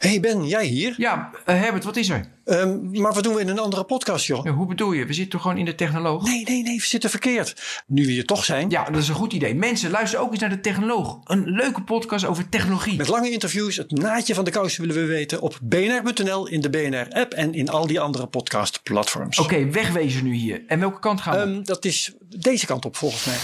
[0.00, 0.94] Hey Ben, jij hier?
[0.96, 2.28] Ja, uh, Herbert, wat is er?
[2.44, 4.44] Um, maar wat doen we in een andere podcast, joh?
[4.44, 5.06] Ja, hoe bedoel je?
[5.06, 6.24] We zitten toch gewoon in de technoloog?
[6.24, 7.82] Nee, nee, nee, we zitten verkeerd.
[7.86, 8.70] Nu we hier toch zijn.
[8.70, 9.54] Ja, dat is een goed idee.
[9.54, 11.20] Mensen, luister ook eens naar de technoloog.
[11.24, 12.96] Een leuke podcast over technologie.
[12.96, 16.70] Met lange interviews, het naadje van de kous willen we weten op bnr.nl, in de
[16.70, 19.38] BNR-app en in al die andere podcastplatforms.
[19.38, 20.62] Oké, okay, wegwezen nu hier.
[20.66, 21.54] En welke kant gaan we?
[21.54, 23.36] Um, dat is deze kant op, volgens mij.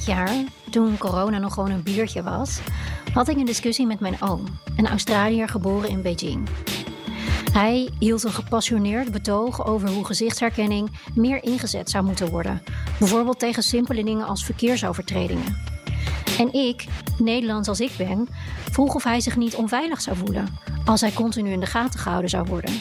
[0.00, 2.60] Dit jaar, toen corona nog gewoon een biertje was,
[3.12, 4.44] had ik een discussie met mijn oom,
[4.76, 6.48] een Australiër geboren in Beijing.
[7.52, 12.62] Hij hield een gepassioneerd betoog over hoe gezichtsherkenning meer ingezet zou moeten worden,
[12.98, 15.56] bijvoorbeeld tegen simpele dingen als verkeersovertredingen.
[16.38, 16.84] En ik,
[17.18, 18.28] Nederlands als ik ben,
[18.70, 20.48] vroeg of hij zich niet onveilig zou voelen
[20.84, 22.72] als hij continu in de gaten gehouden zou worden.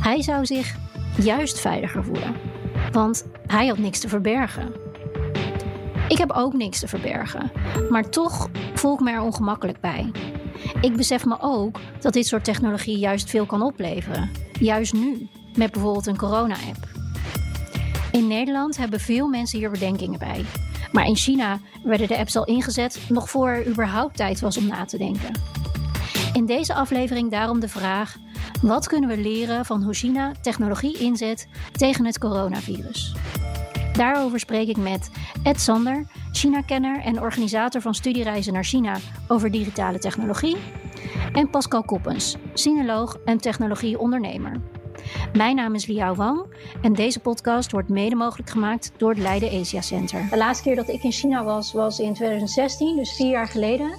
[0.00, 0.76] Hij zou zich
[1.18, 2.34] juist veiliger voelen,
[2.92, 4.87] want hij had niks te verbergen.
[6.08, 7.50] Ik heb ook niks te verbergen,
[7.90, 10.10] maar toch voel ik me er ongemakkelijk bij.
[10.80, 14.30] Ik besef me ook dat dit soort technologie juist veel kan opleveren.
[14.60, 16.88] Juist nu, met bijvoorbeeld een corona-app.
[18.12, 20.44] In Nederland hebben veel mensen hier bedenkingen bij.
[20.92, 24.66] Maar in China werden de apps al ingezet nog voor er überhaupt tijd was om
[24.66, 25.40] na te denken.
[26.32, 28.16] In deze aflevering daarom de vraag:
[28.62, 33.14] wat kunnen we leren van hoe China technologie inzet tegen het coronavirus?
[33.98, 35.10] Daarover spreek ik met
[35.42, 38.96] Ed Sander, China-kenner en organisator van studiereizen naar China
[39.28, 40.56] over digitale technologie.
[41.32, 44.60] En Pascal Koppens, sinoloog en technologieondernemer.
[45.32, 46.46] Mijn naam is Liao Wang
[46.82, 50.26] en deze podcast wordt mede mogelijk gemaakt door het Leiden Asia Center.
[50.30, 53.90] De laatste keer dat ik in China was, was in 2016, dus vier jaar geleden.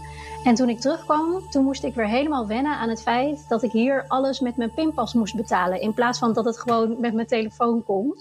[0.44, 3.72] En toen ik terugkwam, toen moest ik weer helemaal wennen aan het feit dat ik
[3.72, 5.82] hier alles met mijn pinpas moest betalen.
[5.82, 8.18] In plaats van dat het gewoon met mijn telefoon kon.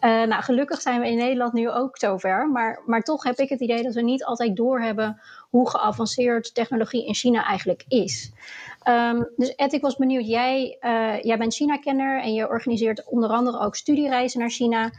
[0.00, 2.48] Uh, nou, gelukkig zijn we in Nederland nu ook zover.
[2.48, 5.20] Maar, maar toch heb ik het idee dat we niet altijd doorhebben
[5.50, 8.32] hoe geavanceerd technologie in China eigenlijk is.
[8.84, 10.26] Um, dus Ed, ik was benieuwd.
[10.26, 14.90] Jij, uh, jij bent China-kenner en je organiseert onder andere ook studiereizen naar China.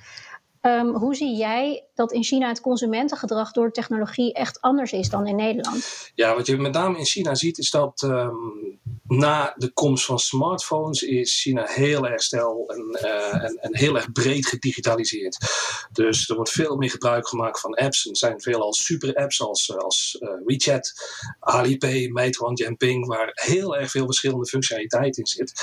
[0.62, 5.28] Um, hoe zie jij dat in China het consumentengedrag door technologie echt anders is dan
[5.28, 6.12] in Nederland?
[6.16, 10.20] Ja, wat je met name in China ziet is dat um, na de komst van
[10.20, 15.38] smartphones is China heel erg snel en, uh, en, en, heel erg breed gedigitaliseerd.
[15.92, 18.06] Dus er wordt veel meer gebruik gemaakt van apps.
[18.06, 20.92] Er zijn veelal super apps als, als uh, WeChat,
[21.40, 25.54] Alipay, Meituan, Jianping, waar heel erg veel verschillende functionaliteit in zit.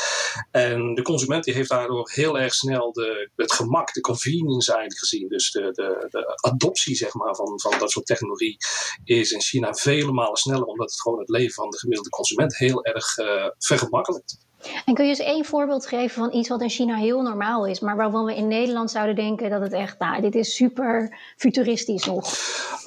[0.50, 5.28] En de consument die heeft daardoor heel erg snel de, het gemak, de convenience gezien.
[5.28, 8.56] Dus de, de, de adoptie zeg maar, van, van dat soort technologie
[9.04, 12.56] is in China vele malen sneller, omdat het gewoon het leven van de gemiddelde consument
[12.56, 14.45] heel erg uh, vergemakkelijkt.
[14.84, 17.80] En kun je eens één voorbeeld geven van iets wat in China heel normaal is,
[17.80, 22.04] maar waarvan we in Nederland zouden denken dat het echt, nou, dit is super futuristisch
[22.04, 22.34] nog?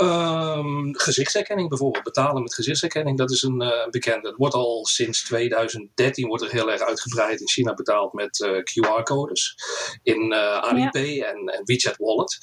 [0.02, 4.28] Um, gezichtsherkenning bijvoorbeeld, betalen met gezichtsherkenning, dat is een uh, bekende.
[4.28, 8.58] Het wordt al sinds 2013 wordt er heel erg uitgebreid in China betaald met uh,
[8.58, 9.56] QR-codes
[10.04, 11.26] in uh, Alipay ja.
[11.26, 12.38] en, en, WeChat Wallet.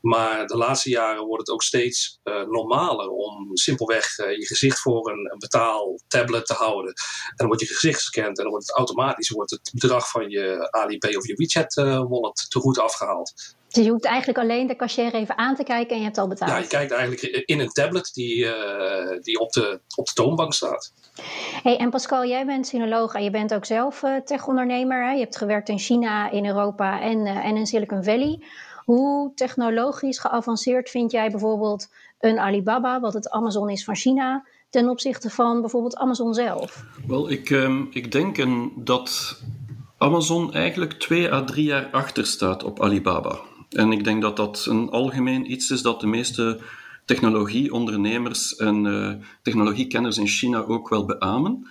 [0.00, 5.30] Maar de laatste jaren wordt het ook steeds normaler om simpelweg je gezicht voor een,
[5.32, 6.92] een betaaltablet te houden.
[6.92, 10.30] En dan wordt je gezicht gescand en dan wordt het automatisch wordt het bedrag van
[10.30, 13.32] je Alipay of je WeChat uh, wallet te goed afgehaald.
[13.68, 16.28] Dus je hoeft eigenlijk alleen de cashier even aan te kijken en je hebt al
[16.28, 16.50] betaald.
[16.50, 20.52] Ja, je kijkt eigenlijk in een tablet die, uh, die op, de, op de toonbank
[20.52, 20.92] staat.
[21.62, 25.04] Hey, en Pascal, jij bent sinoloog en je bent ook zelf uh, tech-ondernemer.
[25.04, 25.12] Hè?
[25.12, 28.42] Je hebt gewerkt in China, in Europa en, uh, en in Silicon Valley.
[28.84, 31.88] Hoe technologisch geavanceerd vind jij bijvoorbeeld
[32.18, 36.84] een Alibaba, wat het Amazon is van China, ten opzichte van bijvoorbeeld Amazon zelf?
[37.06, 39.40] Wel, ik, um, ik denk een, dat
[39.98, 43.38] Amazon eigenlijk twee à drie jaar achter staat op Alibaba.
[43.70, 46.60] En ik denk dat dat een algemeen iets is dat de meeste
[47.04, 51.68] technologieondernemers en uh, technologiekenners in China ook wel beamen.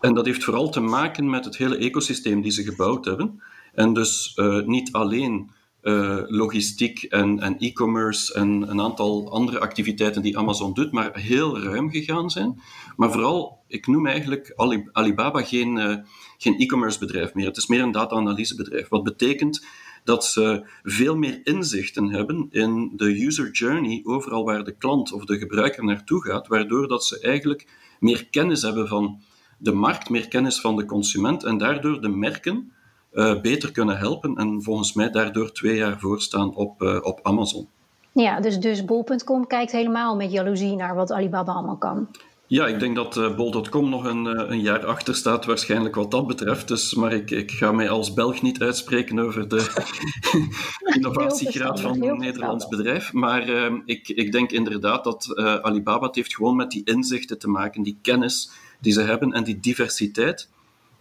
[0.00, 3.42] En dat heeft vooral te maken met het hele ecosysteem die ze gebouwd hebben.
[3.74, 5.50] En dus uh, niet alleen
[5.82, 11.90] uh, logistiek en, e-commerce en een aantal andere activiteiten die Amazon doet, maar heel ruim
[11.90, 12.60] gegaan zijn.
[12.96, 14.52] Maar vooral, ik noem eigenlijk
[14.92, 15.96] Alibaba geen, uh,
[16.38, 17.46] geen e-commerce bedrijf meer.
[17.46, 18.88] Het is meer een data-analysebedrijf.
[18.88, 19.66] Wat betekent
[20.04, 25.24] dat ze veel meer inzichten hebben in de user journey, overal waar de klant of
[25.24, 27.66] de gebruiker naartoe gaat, waardoor dat ze eigenlijk
[28.00, 29.22] meer kennis hebben van
[29.58, 32.72] de markt, meer kennis van de consument en daardoor de merken
[33.12, 37.68] uh, beter kunnen helpen en volgens mij daardoor twee jaar voorstaan op, uh, op Amazon.
[38.12, 42.08] Ja, dus, dus bol.com kijkt helemaal met jaloezie naar wat Alibaba allemaal kan.
[42.46, 46.26] Ja, ik denk dat uh, bol.com nog een, een, jaar achter staat, waarschijnlijk wat dat
[46.26, 46.68] betreft.
[46.68, 49.88] Dus, maar ik, ik ga mij als Belg niet uitspreken over de
[50.96, 53.12] innovatiegraad van een Nederlands bedrijf.
[53.12, 57.38] Maar uh, ik, ik denk inderdaad dat uh, Alibaba het heeft gewoon met die inzichten
[57.38, 58.50] te maken, die kennis
[58.80, 60.48] die ze hebben en die diversiteit.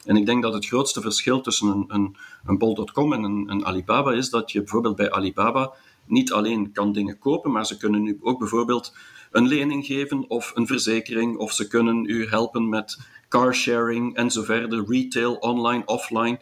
[0.08, 2.16] En ik denk dat het grootste verschil tussen een, een,
[2.46, 5.74] een bol.com en een, een Alibaba is dat je bijvoorbeeld bij Alibaba
[6.06, 8.96] niet alleen kan dingen kopen, maar ze kunnen nu ook bijvoorbeeld
[9.32, 13.00] een lening geven of een verzekering, of ze kunnen u helpen met
[13.30, 16.40] carsharing en zo verder, retail, online, offline.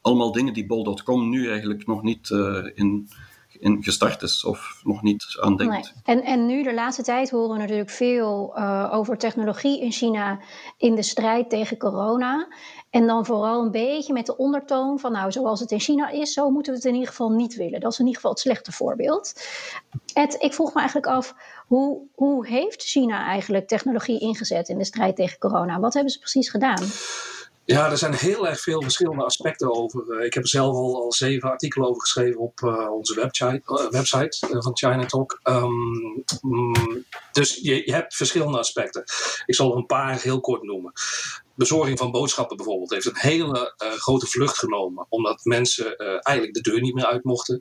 [0.00, 3.08] Allemaal dingen die bol.com nu eigenlijk nog niet uh, in,
[3.60, 5.72] in gestart is of nog niet aan denkt.
[5.72, 6.16] Nee.
[6.16, 10.38] En, en nu de laatste tijd horen we natuurlijk veel uh, over technologie in China
[10.76, 12.48] in de strijd tegen corona.
[12.90, 16.32] En dan vooral een beetje met de ondertoon van, nou, zoals het in China is,
[16.32, 17.80] zo moeten we het in ieder geval niet willen.
[17.80, 19.32] Dat is in ieder geval het slechte voorbeeld.
[20.12, 21.34] Ed, ik vroeg me eigenlijk af,
[21.66, 25.80] hoe, hoe heeft China eigenlijk technologie ingezet in de strijd tegen corona?
[25.80, 26.84] Wat hebben ze precies gedaan?
[27.66, 30.24] Ja, er zijn heel erg veel verschillende aspecten over.
[30.24, 33.90] Ik heb er zelf al, al zeven artikelen over geschreven op uh, onze website, uh,
[33.90, 35.40] website van China Talk.
[35.44, 39.04] Um, mm, dus je, je, hebt verschillende aspecten.
[39.46, 40.92] Ik zal er een paar heel kort noemen
[41.56, 45.06] bezorging van boodschappen bijvoorbeeld heeft een hele uh, grote vlucht genomen.
[45.08, 47.60] Omdat mensen uh, eigenlijk de deur niet meer uit mochten.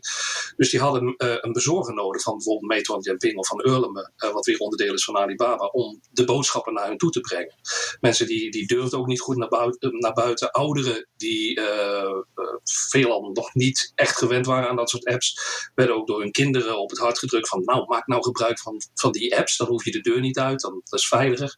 [0.56, 4.46] Dus die hadden uh, een bezorger nodig van bijvoorbeeld Meituan Dianping of van Eurleme, wat
[4.46, 7.56] weer onderdeel is van Alibaba, om de boodschappen naar hen toe te brengen.
[8.00, 10.00] Mensen die, die durfden ook niet goed naar buiten.
[10.00, 10.52] Naar buiten.
[10.52, 11.60] Ouderen die
[12.64, 15.40] veelal nog niet echt gewend waren aan dat soort apps,
[15.76, 18.82] werden ook door hun kinderen op het hart gedrukt van nou, maak nou gebruik van,
[18.94, 21.56] van die apps, dan hoef je de deur niet uit, dan, dat is veiliger.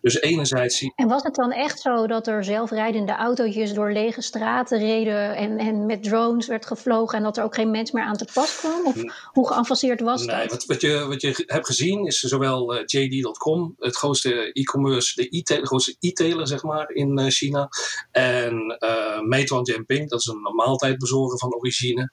[0.00, 0.80] Dus enerzijds...
[0.94, 5.58] En was het dan echt zo dat er zelfrijdende autootjes door lege straten reden en,
[5.58, 8.56] en met drones werd gevlogen en dat er ook geen mens meer aan te pas
[8.56, 8.86] kwam?
[8.86, 9.02] Of
[9.32, 10.50] hoe geavanceerd was nee, dat?
[10.50, 15.36] Wat, wat, je, wat je hebt gezien is zowel uh, JD.com, het grootste e-commerce, de,
[15.36, 17.68] e de grootste e-tailer zeg maar in uh, China,
[18.10, 22.10] en uh, Meituan Dianping, dat is een maaltijdbezorger van origine.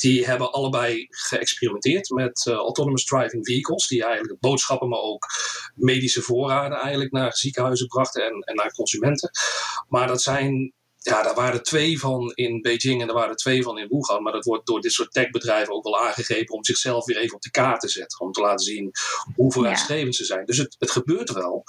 [0.00, 5.26] Die hebben allebei geëxperimenteerd met uh, autonomous driving vehicles, die eigenlijk boodschappen, maar ook
[5.74, 9.30] medische voorraden eigenlijk naar ziekenhuizen brachten en, en naar consumenten.
[9.88, 10.74] Maar dat zijn
[11.10, 13.88] ja, daar waren er twee van in Beijing en er waren er twee van in
[13.88, 14.22] Wuhan.
[14.22, 17.42] Maar dat wordt door dit soort techbedrijven ook wel aangegrepen om zichzelf weer even op
[17.42, 18.20] de kaart te zetten.
[18.20, 18.90] Om te laten zien
[19.34, 20.24] hoe vooruitstrevend ja.
[20.24, 20.44] ze zijn.
[20.44, 21.64] Dus het, het gebeurt wel.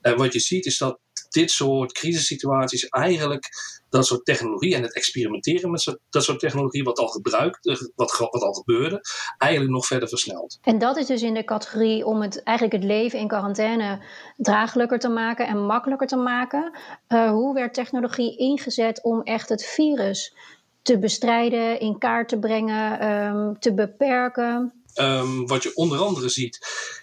[0.00, 0.98] En wat je ziet is dat
[1.28, 3.48] dit soort crisissituaties eigenlijk
[3.92, 7.76] dat soort technologie en het experimenteren met zo, dat soort technologie, wat al gebruikt, eh,
[7.94, 9.00] wat, wat al gebeurde,
[9.38, 10.58] eigenlijk nog verder versnelt.
[10.62, 14.04] En dat is dus in de categorie om het, eigenlijk het leven in quarantaine
[14.36, 16.78] draaglijker te maken en makkelijker te maken.
[17.08, 20.36] Uh, hoe werd technologie ingezet om echt het virus
[20.82, 24.82] te bestrijden, in kaart te brengen, um, te beperken?
[25.00, 26.58] Um, wat je onder andere ziet,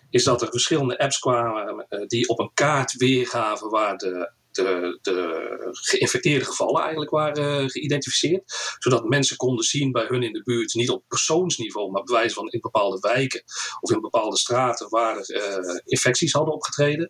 [0.09, 4.97] is dat er verschillende apps kwamen uh, die op een kaart weergaven waar de de,
[5.01, 8.75] de geïnfecteerde gevallen eigenlijk waren geïdentificeerd.
[8.79, 12.33] Zodat mensen konden zien bij hun in de buurt, niet op persoonsniveau, maar bij wijze
[12.33, 13.43] van in bepaalde wijken
[13.79, 17.09] of in bepaalde straten waar er uh, infecties hadden opgetreden.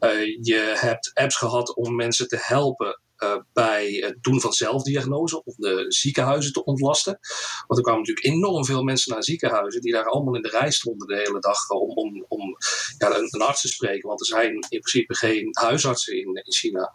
[0.00, 3.00] Uh, je hebt apps gehad om mensen te helpen
[3.52, 7.18] bij het doen van zelfdiagnose om de ziekenhuizen te ontlasten.
[7.66, 10.70] Want er kwamen natuurlijk enorm veel mensen naar ziekenhuizen die daar allemaal in de rij
[10.70, 12.56] stonden de hele dag om, om, om
[12.98, 14.08] ja, een, arts te spreken.
[14.08, 16.92] Want er zijn in principe geen huisartsen in, in China.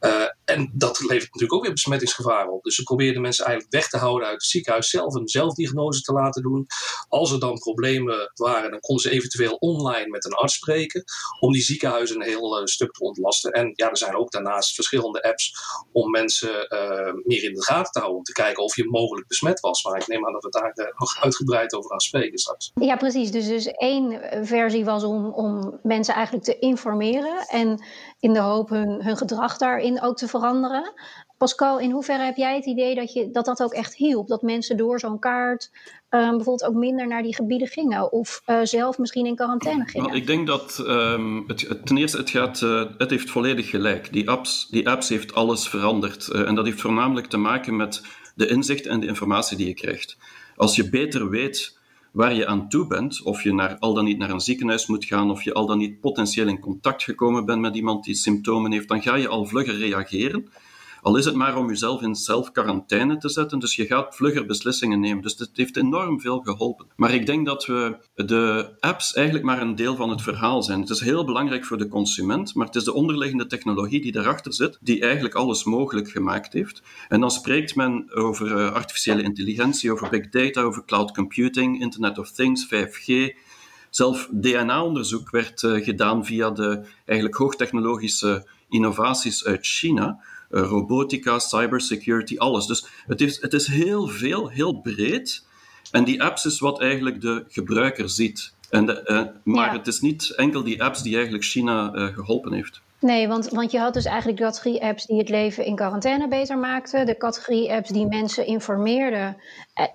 [0.00, 2.62] Uh, en dat levert natuurlijk ook weer besmettingsgevaar op.
[2.62, 6.12] Dus ze probeerden mensen eigenlijk weg te houden uit het ziekenhuis zelf een zelfdiagnose te
[6.12, 6.66] laten doen.
[7.08, 11.04] Als er dan problemen waren, dan konden ze eventueel online met een arts spreken
[11.40, 13.52] om die ziekenhuizen een heel stuk te ontlasten.
[13.52, 15.53] En ja, er zijn ook daarnaast verschillende apps
[15.92, 18.18] om mensen uh, meer in de gaten te houden.
[18.18, 19.84] Om te kijken of je mogelijk besmet was.
[19.84, 22.70] Maar ik neem aan dat we daar uh, nog uitgebreid over gaan spreken straks.
[22.74, 23.30] Ja, precies.
[23.30, 27.46] Dus, dus één versie was om, om mensen eigenlijk te informeren.
[27.48, 27.84] En
[28.20, 30.92] in de hoop hun, hun gedrag daarin ook te veranderen.
[31.44, 34.28] Pascal, in hoeverre heb jij het idee dat je, dat, dat ook echt hielp?
[34.28, 35.70] Dat mensen door zo'n kaart
[36.10, 40.06] um, bijvoorbeeld ook minder naar die gebieden gingen of uh, zelf misschien in quarantaine gingen?
[40.06, 40.76] Nou, ik denk dat
[41.46, 44.12] het, het, ten eerste, het, gaat, uh, het heeft volledig gelijk.
[44.12, 46.28] Die apps, die apps heeft alles veranderd.
[46.32, 48.02] Uh, en dat heeft voornamelijk te maken met
[48.34, 50.16] de inzicht en de informatie die je krijgt.
[50.56, 51.78] Als je beter weet
[52.12, 55.04] waar je aan toe bent, of je naar, al dan niet naar een ziekenhuis moet
[55.04, 58.72] gaan, of je al dan niet potentieel in contact gekomen bent met iemand die symptomen
[58.72, 60.50] heeft, dan ga je al vlugger reageren
[61.04, 65.00] Al is het maar om jezelf in zelf-quarantaine te zetten, dus je gaat vlugger beslissingen
[65.00, 65.22] nemen.
[65.22, 66.86] Dus het heeft enorm veel geholpen.
[66.96, 70.80] Maar ik denk dat we de apps eigenlijk maar een deel van het verhaal zijn.
[70.80, 74.54] Het is heel belangrijk voor de consument, maar het is de onderliggende technologie die daarachter
[74.54, 76.82] zit, die eigenlijk alles mogelijk gemaakt heeft.
[77.08, 82.18] En dan spreekt men over uh, artificiële intelligentie, over big data, over cloud computing, Internet
[82.18, 83.36] of Things, 5G.
[83.90, 90.20] Zelf DNA-onderzoek werd uh, gedaan via de eigenlijk hoogtechnologische innovaties uit China.
[90.54, 92.66] Uh, robotica, cybersecurity, alles.
[92.66, 95.44] Dus het is, het is heel veel, heel breed.
[95.90, 98.52] En die apps is wat eigenlijk de gebruiker ziet.
[98.70, 99.78] En de, uh, maar ja.
[99.78, 102.80] het is niet enkel die apps die eigenlijk China geholpen heeft.
[102.98, 106.28] Nee, want, want je had dus eigenlijk de categorie apps die het leven in quarantaine
[106.28, 107.06] beter maakten.
[107.06, 109.36] De categorie apps die mensen informeerden,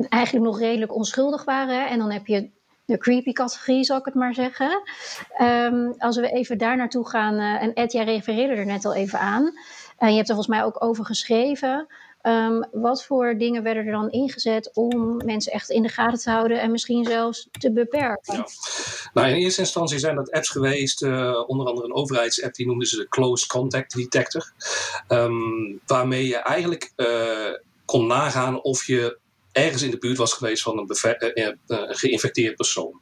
[0.09, 1.89] eigenlijk nog redelijk onschuldig waren.
[1.89, 2.49] En dan heb je
[2.85, 4.81] de creepy categorie, zal ik het maar zeggen.
[5.41, 8.93] Um, als we even daar naartoe gaan, uh, en Ed, jij refereerde er net al
[8.93, 9.51] even aan.
[9.99, 11.87] En je hebt er volgens mij ook over geschreven.
[12.23, 16.29] Um, wat voor dingen werden er dan ingezet om mensen echt in de gaten te
[16.29, 18.43] houden en misschien zelfs te beperken?
[19.13, 22.87] Nou, in eerste instantie zijn dat apps geweest, uh, onder andere een overheidsapp, die noemden
[22.87, 24.51] ze de Close Contact Detector.
[25.07, 27.53] Um, waarmee je eigenlijk uh,
[27.85, 29.17] kon nagaan of je
[29.63, 30.95] ergens in de buurt was geweest van een,
[31.33, 33.01] uh, uh, geïnfecteerd persoon.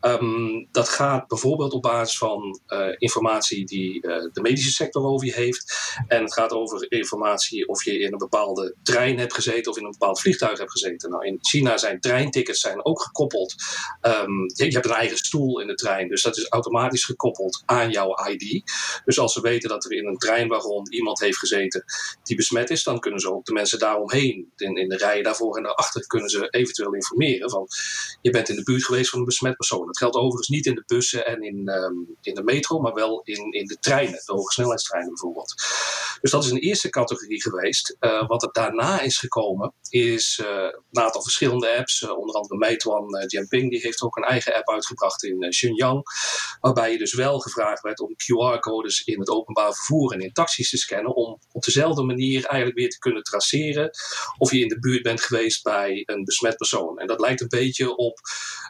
[0.00, 2.60] Um, dat gaat bijvoorbeeld op basis van
[2.98, 5.74] informatie die de medische sector over je heeft.
[6.08, 9.84] En het gaat over informatie of je in een bepaalde trein hebt gezeten of in
[9.84, 11.10] een bepaald vliegtuig hebt gezeten.
[11.10, 13.54] Nou, in China zijn treintickets zijn ook gekoppeld.
[14.02, 17.62] Um, je, je, hebt een eigen stoel in de trein, dus dat is automatisch gekoppeld
[17.66, 18.62] aan jouw ID.
[19.04, 21.84] Dus als ze weten dat er in een treinwagon iemand heeft gezeten
[22.22, 25.56] die besmet is, dan kunnen ze ook de mensen daaromheen, in, in de rijen daarvoor
[25.56, 27.66] en daarachter kunnen ze eventueel informeren van
[28.20, 29.86] je bent in de buurt geweest van een besmet persoon.
[29.86, 33.20] Dat geldt overigens niet in de bussen en in, um, in de metro, maar wel
[33.24, 35.54] in, in de treinen, de hogesnelheidstreinen bijvoorbeeld.
[36.20, 37.96] Dus dat is een eerste categorie geweest.
[38.00, 40.48] Uh, wat er daarna is gekomen is uh,
[40.92, 44.68] een aantal verschillende apps, uh, onder andere Meituan Jianping, die heeft ook een eigen app
[44.68, 46.02] uitgebracht in Shenyang,
[46.60, 50.70] waarbij je dus wel gevraagd werd om QR-codes in het openbaar vervoer en in taxis
[50.70, 53.90] te scannen, om op dezelfde manier eigenlijk weer te kunnen traceren
[54.38, 56.98] of je in de buurt bent geweest bij een besmet persoon.
[56.98, 58.20] En dat lijkt een beetje op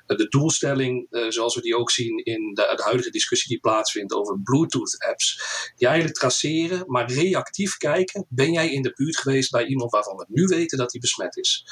[0.07, 4.12] de doelstelling, uh, zoals we die ook zien in de, de, huidige discussie die plaatsvindt
[4.12, 5.40] over Bluetooth-apps.
[5.76, 10.17] Die eigenlijk traceren, maar reactief kijken: ben jij in de buurt geweest bij iemand waarvan
[10.17, 11.67] we nu weten dat hij besmet is?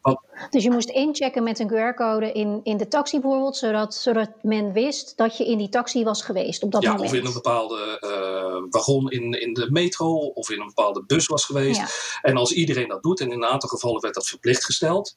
[0.00, 0.20] Wat...
[0.50, 4.72] Dus je moest inchecken met een QR-code in, in de taxi bijvoorbeeld, zodat, zodat men
[4.72, 7.10] wist dat je in die taxi was geweest op dat ja, moment.
[7.10, 11.26] Of in een bepaalde uh, wagon in, in de metro of in een bepaalde bus
[11.26, 11.80] was geweest.
[11.80, 11.88] Ja.
[12.30, 15.14] En als iedereen dat doet, en in een aantal gevallen werd dat verplicht gesteld,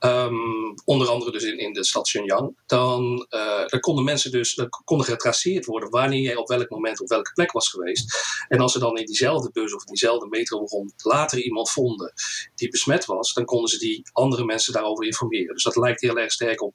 [0.00, 4.66] um, onder andere dus in, in de stad Shenyang, dan, uh, dan konden mensen dus
[4.84, 8.16] konden getraceerd worden wanneer jij op welk moment op welke plek was geweest.
[8.48, 12.12] En als ze dan in diezelfde bus of in diezelfde metrowagon later iemand vonden
[12.54, 15.54] die besmet was, dan konden ze die andere mensen daarover informeren.
[15.54, 16.74] Dus dat lijkt heel erg sterk op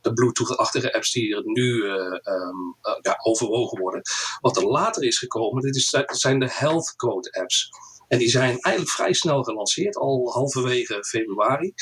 [0.00, 4.02] de Bluetooth-achtige apps die er nu uh, um, uh, ja, overwogen worden.
[4.40, 7.68] Wat er later is gekomen, dit is, zijn de health code apps.
[8.14, 11.72] En die zijn eigenlijk vrij snel gelanceerd, al halverwege februari.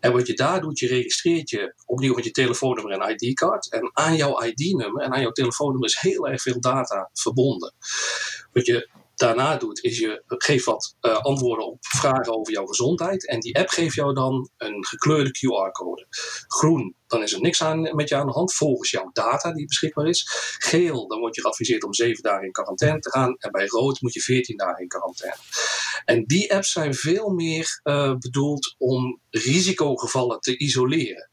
[0.00, 3.70] En wat je daar doet, je registreert je opnieuw met je telefoonnummer en ID-kaart.
[3.70, 7.74] En aan jouw ID-nummer en aan jouw telefoonnummer is heel erg veel data verbonden.
[8.52, 8.88] Wat je
[9.22, 13.28] daarna doet, is je geeft wat uh, antwoorden op vragen over jouw gezondheid.
[13.28, 16.06] En die app geeft jou dan een gekleurde QR-code.
[16.46, 19.66] Groen, dan is er niks aan, met je aan de hand volgens jouw data die
[19.66, 20.26] beschikbaar is.
[20.58, 23.34] Geel, dan word je geadviseerd om zeven dagen in quarantaine te gaan.
[23.38, 25.36] En bij rood moet je veertien dagen in quarantaine.
[26.04, 31.31] En die apps zijn veel meer uh, bedoeld om risicogevallen te isoleren.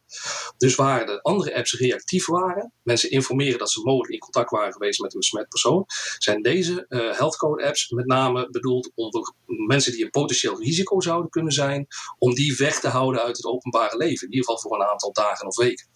[0.58, 4.74] Dus waar de andere apps reactief waren, mensen informeren dat ze mogelijk in contact waren
[4.74, 5.86] geweest met een besmet persoon,
[6.18, 9.10] zijn deze uh, healthcode apps met name bedoeld om
[9.68, 11.88] mensen die een potentieel risico zouden kunnen zijn,
[12.18, 14.28] om die weg te houden uit het openbare leven.
[14.28, 15.88] In ieder geval voor een aantal dagen of weken.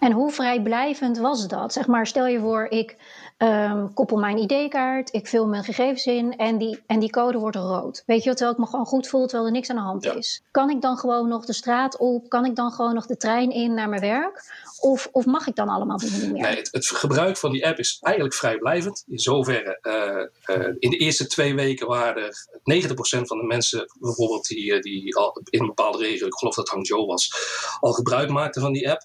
[0.00, 1.72] En hoe vrijblijvend was dat?
[1.72, 2.96] Zeg maar, stel je voor, ik
[3.38, 7.56] um, koppel mijn ID-kaart, ik vul mijn gegevens in en die, en die code wordt
[7.56, 8.02] rood.
[8.06, 10.12] Weet je, terwijl ik me gewoon goed voel, terwijl er niks aan de hand ja.
[10.12, 10.42] is.
[10.50, 12.28] Kan ik dan gewoon nog de straat op?
[12.28, 14.70] Kan ik dan gewoon nog de trein in naar mijn werk?
[14.80, 16.42] Of, of mag ik dan allemaal niet meer?
[16.42, 19.04] Nee, het, het, gebruik van die app is eigenlijk vrijblijvend.
[19.06, 22.46] In zoverre, uh, uh, in de eerste twee weken waren er
[22.88, 26.68] 90% van de mensen, bijvoorbeeld die, die al in een bepaalde regio, ik geloof dat
[26.68, 27.32] Hangzhou was,
[27.80, 29.02] al gebruik maakten van die app.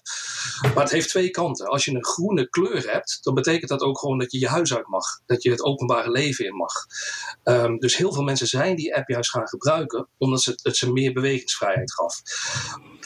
[0.74, 1.66] Maar het heeft twee kanten.
[1.66, 4.74] Als je een groene kleur hebt, dan betekent dat ook gewoon dat je je huis
[4.74, 5.04] uit mag.
[5.26, 6.72] Dat je het openbare leven in mag.
[7.44, 10.92] Um, dus heel veel mensen zijn die app juist gaan gebruiken, omdat het, het ze
[10.92, 12.20] meer bewegingsvrijheid gaf.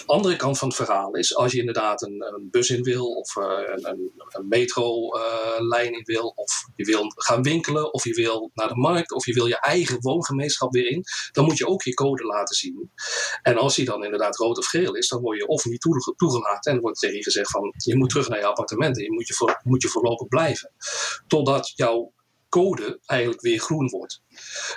[0.07, 3.37] Andere kant van het verhaal is, als je inderdaad een, een bus in wil, of
[3.37, 8.69] uh, een, een metrolijn in wil, of je wil gaan winkelen, of je wil naar
[8.69, 11.95] de markt, of je wil je eigen woongemeenschap weer in, dan moet je ook je
[11.95, 12.91] code laten zien.
[13.43, 15.81] En als die dan inderdaad rood of geel is, dan word je of niet
[16.17, 19.13] toegelaten en wordt tegen je gezegd van je moet terug naar je appartement en je
[19.13, 20.73] moet je, voor, moet je voorlopig blijven.
[21.27, 22.13] Totdat jouw
[22.49, 24.23] code eigenlijk weer groen wordt.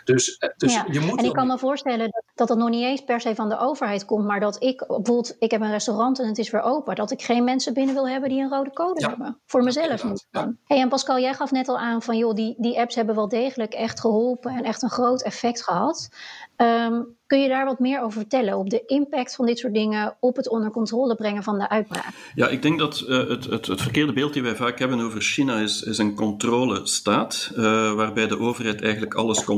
[0.04, 0.86] Dus, eh, dus ja.
[0.92, 1.20] je moet.
[1.20, 4.06] En ik kan me voorstellen dat, dat nog niet eens per se van de overheid
[4.06, 7.12] komt, maar dat ik bijvoorbeeld, ik heb een restaurant en het is weer open, dat
[7.12, 9.40] ik geen mensen binnen wil hebben die een rode code hebben.
[9.46, 10.58] Voor mezelf dan.
[10.66, 13.30] Hey, en Pascal, jij gaf net al aan van joh, die, die apps hebben wel
[13.30, 16.10] degelijk echt geholpen en echt een groot effect gehad.
[16.56, 18.58] Ehm, kun je daar wat meer over vertellen?
[18.58, 22.06] Op de impact van dit soort dingen op het onder controle brengen van de uitbraak?
[22.36, 25.22] Ja, ik denk dat uh, het, het, het, verkeerde beeld die wij vaak hebben over
[25.22, 29.55] China is, is een controlestaat, uh, waarbij de overheid eigenlijk alles controleert.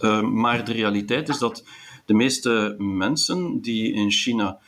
[0.00, 1.64] Uh, maar de realiteit is dat
[2.04, 4.58] de meeste mensen die in China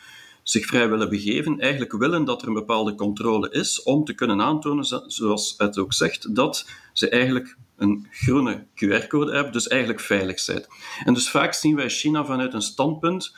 [0.42, 4.40] zich vrij willen begeven, eigenlijk willen dat er een bepaalde controle is om te kunnen
[4.40, 10.64] aantonen, zoals het ook zegt, dat ze eigenlijk een groene QR-code-app, dus eigenlijk veilig zijn.
[11.04, 13.36] En dus vaak zien wij China vanuit een standpunt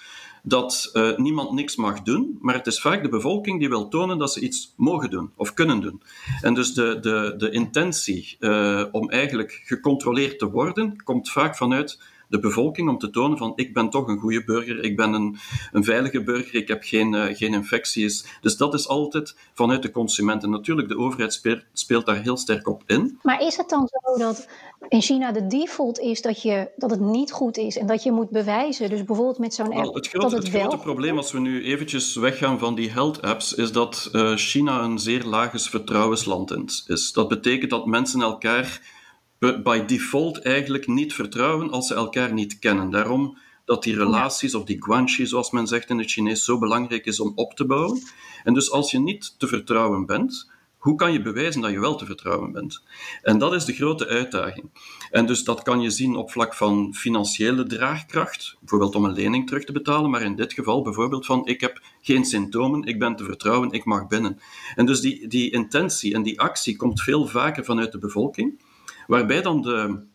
[0.49, 4.19] dat uh, niemand niks mag doen, maar het is vaak de bevolking die wil tonen
[4.19, 6.03] dat ze iets mogen doen of kunnen doen.
[6.41, 12.01] En dus de, de, de intentie uh, om eigenlijk gecontroleerd te worden, komt vaak vanuit
[12.29, 15.37] de bevolking om te tonen van ik ben toch een goede burger, ik ben een,
[15.73, 18.27] een veilige burger, ik heb geen, uh, geen infecties.
[18.41, 20.43] Dus dat is altijd vanuit de consument.
[20.43, 23.19] En natuurlijk, de overheid speelt, speelt daar heel sterk op in.
[23.23, 24.49] Maar is het dan zo dat
[24.89, 28.13] in China de default is dat, je, dat het niet goed is en dat je
[28.13, 30.69] moet bewijzen, dus bijvoorbeeld met zo'n app, well, het grote, dat het, het wel...
[30.69, 34.83] grote probleem als we nu eventjes weggaan van die health apps, is dat uh, China
[34.83, 36.51] een zeer lage vertrouwensland
[36.87, 37.13] is.
[37.13, 38.97] Dat betekent dat mensen elkaar
[39.39, 42.91] by default eigenlijk niet vertrouwen als ze elkaar niet kennen.
[42.91, 47.07] Daarom dat die relaties, of die guanxi, zoals men zegt in het Chinees, zo belangrijk
[47.07, 48.03] is om op te bouwen.
[48.45, 51.97] En dus als je niet te vertrouwen bent, hoe kan je bewijzen dat je wel
[51.97, 52.83] te vertrouwen bent?
[53.23, 54.71] En dat is de grote uitdaging.
[55.11, 59.47] En dus dat kan je zien op vlak van financiële draagkracht, bijvoorbeeld om een lening
[59.47, 63.17] terug te betalen, maar in dit geval bijvoorbeeld van ik heb geen symptomen, ik ben
[63.17, 64.41] te vertrouwen, ik mag binnen.
[64.75, 68.61] En dus die, die intentie en die actie komt veel vaker vanuit de bevolking
[69.09, 70.07] waarbij dan de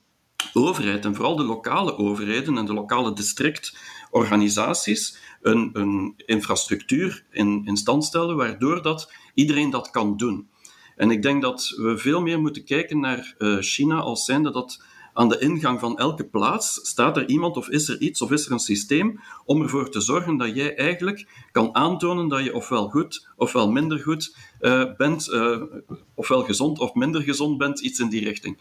[0.53, 7.77] overheid en vooral de lokale overheden en de lokale districtorganisaties een, een infrastructuur in, in
[7.77, 10.49] stand stellen waardoor dat iedereen dat kan doen.
[10.95, 14.84] En ik denk dat we veel meer moeten kijken naar uh, China als zijnde dat
[15.13, 18.45] aan de ingang van elke plaats staat er iemand of is er iets of is
[18.45, 22.89] er een systeem om ervoor te zorgen dat jij eigenlijk kan aantonen dat je ofwel
[22.89, 25.62] goed ofwel minder goed uh, bent, uh,
[26.13, 28.58] ofwel gezond of minder gezond bent, iets in die richting.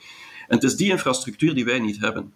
[0.49, 2.33] En het is die infrastructuur die wij niet hebben.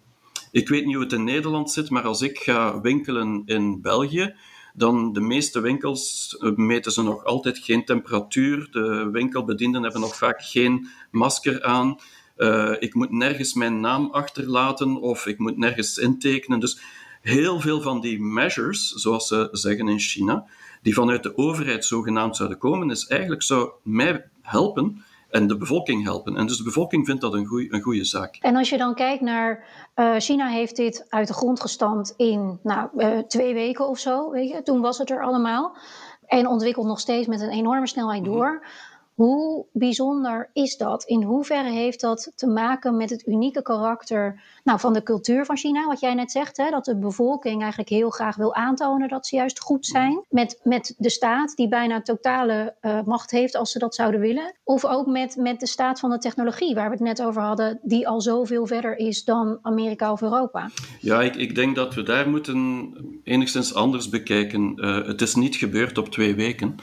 [0.51, 4.35] Ik weet niet hoe het in Nederland zit, maar als ik ga winkelen in België,
[4.73, 8.67] dan de meeste winkels meten ze nog altijd geen temperatuur.
[8.71, 11.97] De winkelbedienden hebben nog vaak geen masker aan.
[12.37, 16.59] Uh, ik moet nergens mijn naam achterlaten of ik moet nergens intekenen.
[16.59, 16.79] Dus
[17.21, 20.45] heel veel van die measures, zoals ze zeggen in China,
[20.81, 26.03] die vanuit de overheid zogenaamd zouden komen, is eigenlijk zou mij helpen en de bevolking
[26.03, 26.37] helpen.
[26.37, 28.37] En dus de bevolking vindt dat een goede een goede zaak.
[28.41, 29.63] En als je dan kijkt naar
[29.95, 34.31] uh, China heeft dit uit de grond gestampt in nou, uh, twee weken of zo,
[34.31, 35.77] weet je, toen was het er allemaal.
[36.25, 38.51] En ontwikkelt nog steeds met een enorme snelheid door.
[38.51, 38.86] Mm-hmm.
[39.17, 41.03] Hoe bijzonder is dat?
[41.03, 45.57] In hoeverre heeft dat te maken met het unieke karakter nou, van de cultuur van
[45.57, 45.85] China?
[45.85, 49.35] Wat jij net zegt, hè, dat de bevolking eigenlijk heel graag wil aantonen dat ze
[49.35, 50.23] juist goed zijn.
[50.29, 54.55] Met, met de staat, die bijna totale uh, macht heeft als ze dat zouden willen.
[54.63, 57.79] Of ook met, met de staat van de technologie, waar we het net over hadden,
[57.81, 60.69] die al zoveel verder is dan Amerika of Europa.
[60.99, 64.73] Ja, ik, ik denk dat we daar moeten enigszins anders bekijken.
[64.75, 66.75] Uh, het is niet gebeurd op twee weken.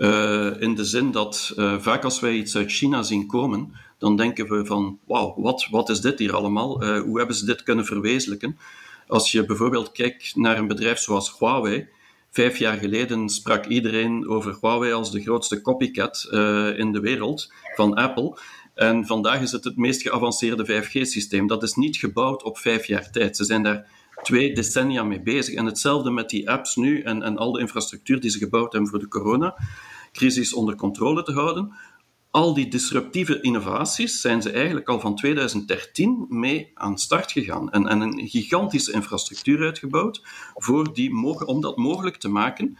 [0.00, 4.16] Uh, in de zin dat uh, vaak als wij iets uit China zien komen, dan
[4.16, 6.82] denken we van, wauw, wat, wat is dit hier allemaal?
[6.82, 8.58] Uh, hoe hebben ze dit kunnen verwezenlijken?
[9.06, 11.88] Als je bijvoorbeeld kijkt naar een bedrijf zoals Huawei,
[12.30, 16.28] vijf jaar geleden sprak iedereen over Huawei als de grootste copycat
[16.76, 18.38] in de wereld van Apple.
[18.74, 21.46] En vandaag is het het meest geavanceerde 5G-systeem.
[21.46, 23.36] Dat is niet gebouwd op vijf jaar tijd.
[23.36, 23.86] Ze zijn daar
[24.22, 25.54] twee decennia mee bezig.
[25.54, 28.90] En hetzelfde met die apps nu en, en al de infrastructuur die ze gebouwd hebben
[28.90, 29.08] voor de
[30.12, 31.72] coronacrisis onder controle te houden.
[32.30, 37.86] Al die disruptieve innovaties zijn ze eigenlijk al van 2013 mee aan start gegaan en,
[37.86, 40.22] en een gigantische infrastructuur uitgebouwd
[40.54, 41.14] voor die,
[41.46, 42.78] om dat mogelijk te maken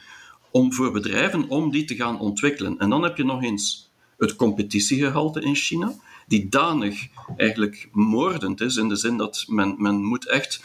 [0.51, 2.79] om voor bedrijven om die te gaan ontwikkelen.
[2.79, 5.95] En dan heb je nog eens het competitiegehalte in China
[6.27, 10.63] die danig eigenlijk moordend is, in de zin dat men, men moet echt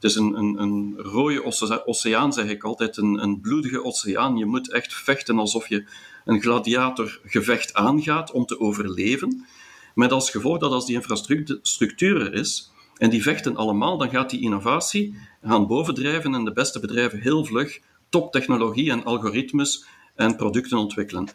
[0.00, 1.44] Het is een, een, rode
[1.86, 4.36] oceaan, zeg ik altijd, een, een bloedige oceaan.
[4.36, 5.84] Je moet echt vechten alsof je
[6.24, 9.46] een gladiatorgevecht aangaat om te overleven.
[9.94, 14.30] Met als gevolg dat als die infrastructuur er is, en die vechten allemaal, dan gaat
[14.30, 19.84] die innovatie gaan bovendrijven en de beste bedrijven heel vlug toptechnologie en algoritmes
[20.14, 21.28] en producten ontwikkelen.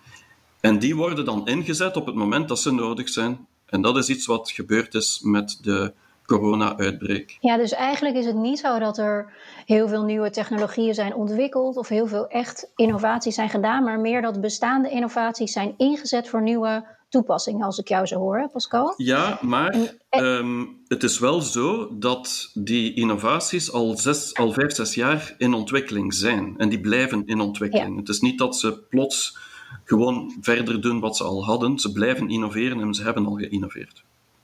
[0.59, 3.47] En die worden dan ingezet op het moment dat ze nodig zijn.
[3.65, 5.93] En dat is iets wat gebeurd is met de
[6.25, 7.37] corona-uitbreek.
[7.39, 9.31] Ja, dus eigenlijk is het niet zo dat er
[9.65, 14.21] heel veel nieuwe technologieën zijn ontwikkeld of heel veel echt innovaties zijn gedaan, maar meer
[14.21, 18.93] dat bestaande innovaties zijn ingezet voor nieuwe toepassingen, als ik jou zo hoor, Pascal.
[18.97, 24.95] Ja, maar ehm, het is wel zo dat die innovaties al, zes, al vijf, zes
[24.95, 26.53] jaar in ontwikkeling zijn.
[26.57, 27.97] En die blijven in ontwikkeling.
[27.97, 29.37] Het is niet dat ze plots
[29.83, 31.79] gewoon verder doen wat ze al hadden.
[31.79, 34.03] Ze blijven innoveren en ze hebben al geïnnoveerd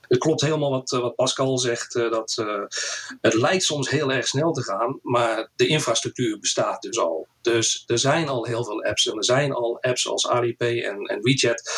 [0.10, 1.96] het klopt helemaal wat, eh, wat Pascal zegt.
[1.96, 2.64] Eh, dat, uh,
[3.22, 7.28] het lijkt soms heel erg snel te gaan, maar de infrastructuur bestaat dus al.
[7.42, 9.08] Dus er zijn al heel veel apps.
[9.08, 11.72] En er zijn al apps als Alipay en, en WeChat,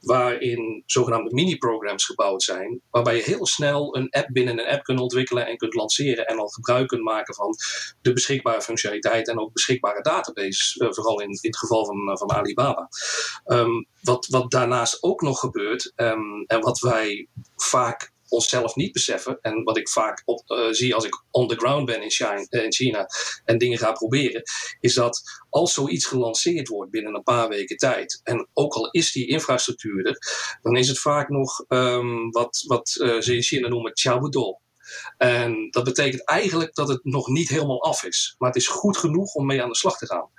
[0.00, 2.80] waarin zogenaamde mini-programs gebouwd zijn.
[2.90, 6.26] Waarbij je heel snel een app binnen een app kunt ontwikkelen en kunt lanceren.
[6.26, 7.54] En al gebruik kunt maken van
[8.02, 10.74] de beschikbare functionaliteit en ook beschikbare databases.
[10.78, 12.88] vooral in, het geval van, van Alibaba.
[13.46, 19.38] Um, wat, wat daarnaast ook nog gebeurt, um, en wat wij vaak onszelf niet beseffen.
[19.40, 22.46] En wat ik vaak op, uh, zie als ik on the ground ben in China,
[22.48, 23.06] in China,
[23.44, 24.42] en dingen ga proberen,
[24.80, 29.12] is dat als zoiets gelanceerd wordt binnen een paar weken tijd, en ook al is
[29.12, 30.18] die infrastructuur er,
[30.62, 34.58] dan is het vaak nog um, wat, wat uh, ze in China noemen Chabudo.
[35.16, 38.34] En dat betekent eigenlijk dat het nog niet helemaal af is.
[38.38, 40.30] Maar het is goed genoeg om mee aan de slag te gaan.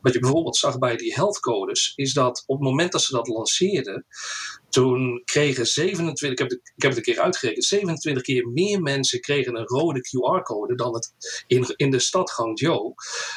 [0.00, 3.12] Wat je bijvoorbeeld zag bij die health codes, is dat op het moment dat ze
[3.12, 4.06] dat lanceerden,
[4.74, 8.80] toen kregen 27, ik heb, het, ik heb het een keer uitgerekend, 27 keer meer
[8.80, 11.12] mensen kregen een rode QR-code dan het
[11.46, 12.94] in, in de stad Guangzhou,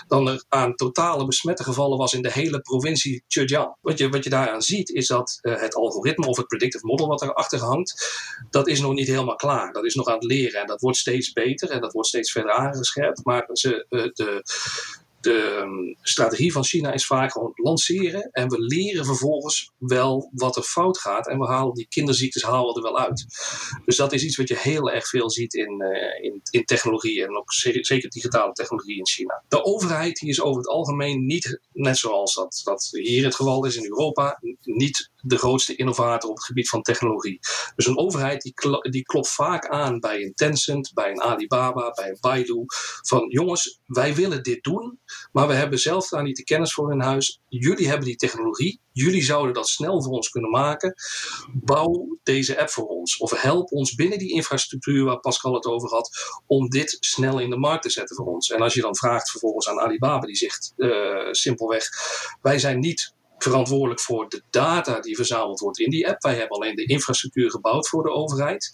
[0.07, 3.75] dan er aan totale besmette gevallen was in de hele provincie Zhejiang.
[3.81, 7.07] Wat je, wat je daaraan ziet is dat uh, het algoritme of het predictive model
[7.07, 8.07] wat erachter hangt,
[8.49, 9.73] dat is nog niet helemaal klaar.
[9.73, 12.31] Dat is nog aan het leren en dat wordt steeds beter en dat wordt steeds
[12.31, 13.25] verder aangescherpt.
[13.25, 14.43] Maar ze, uh, de,
[15.27, 20.55] de um, strategie van China is vaak gewoon lanceren en we leren vervolgens wel wat
[20.55, 23.25] er fout gaat en we halen die kinderziektes halen er wel uit.
[23.85, 27.23] Dus dat is iets wat je heel erg veel ziet in, uh, in, in technologie
[27.23, 29.43] en ook zeker digitale technologie in China.
[29.47, 33.65] De overheid die is over het algemeen niet, net zoals dat, dat hier het geval
[33.65, 37.39] is in Europa, niet de grootste innovator op het gebied van technologie.
[37.75, 38.53] Dus een overheid die,
[38.91, 42.63] die klopt vaak aan bij een Tencent, bij een Alibaba, bij een Baidu.
[43.01, 44.99] Van jongens, wij willen dit doen,
[45.31, 47.41] maar we hebben zelf daar niet de kennis voor in huis.
[47.47, 50.93] Jullie hebben die technologie, jullie zouden dat snel voor ons kunnen maken.
[51.53, 53.17] Bouw deze app voor ons.
[53.17, 56.09] Of help ons binnen die infrastructuur waar Pascal het over had,
[56.45, 58.49] om dit snel in de markt te zetten voor ons.
[58.49, 61.89] En als je dan vraagt vervolgens aan Alibaba, die zegt uh, simpelweg:
[62.41, 66.21] wij zijn niet verantwoordelijk voor de data die verzameld wordt in die app.
[66.21, 68.71] Wij hebben alleen de infrastructuur gebouwd voor de overheid.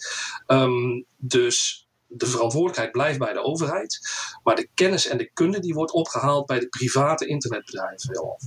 [0.47, 3.99] Um, dus de verantwoordelijkheid blijft bij de overheid.
[4.43, 8.39] Maar de kennis en de kunde die wordt opgehaald bij de private internetbedrijven veelal.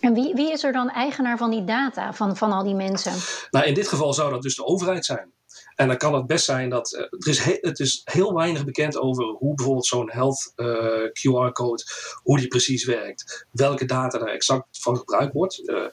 [0.00, 3.12] En wie, wie is er dan eigenaar van die data van, van al die mensen?
[3.50, 5.32] Nou, in dit geval zou dat dus de overheid zijn.
[5.74, 6.92] En dan kan het best zijn dat.
[6.92, 10.66] Er is het is heel weinig bekend over hoe bijvoorbeeld zo'n health uh,
[11.08, 11.82] QR-code,
[12.22, 13.46] hoe die precies werkt.
[13.50, 15.68] Welke data er exact van gebruikt wordt.
[15.68, 15.86] Uh,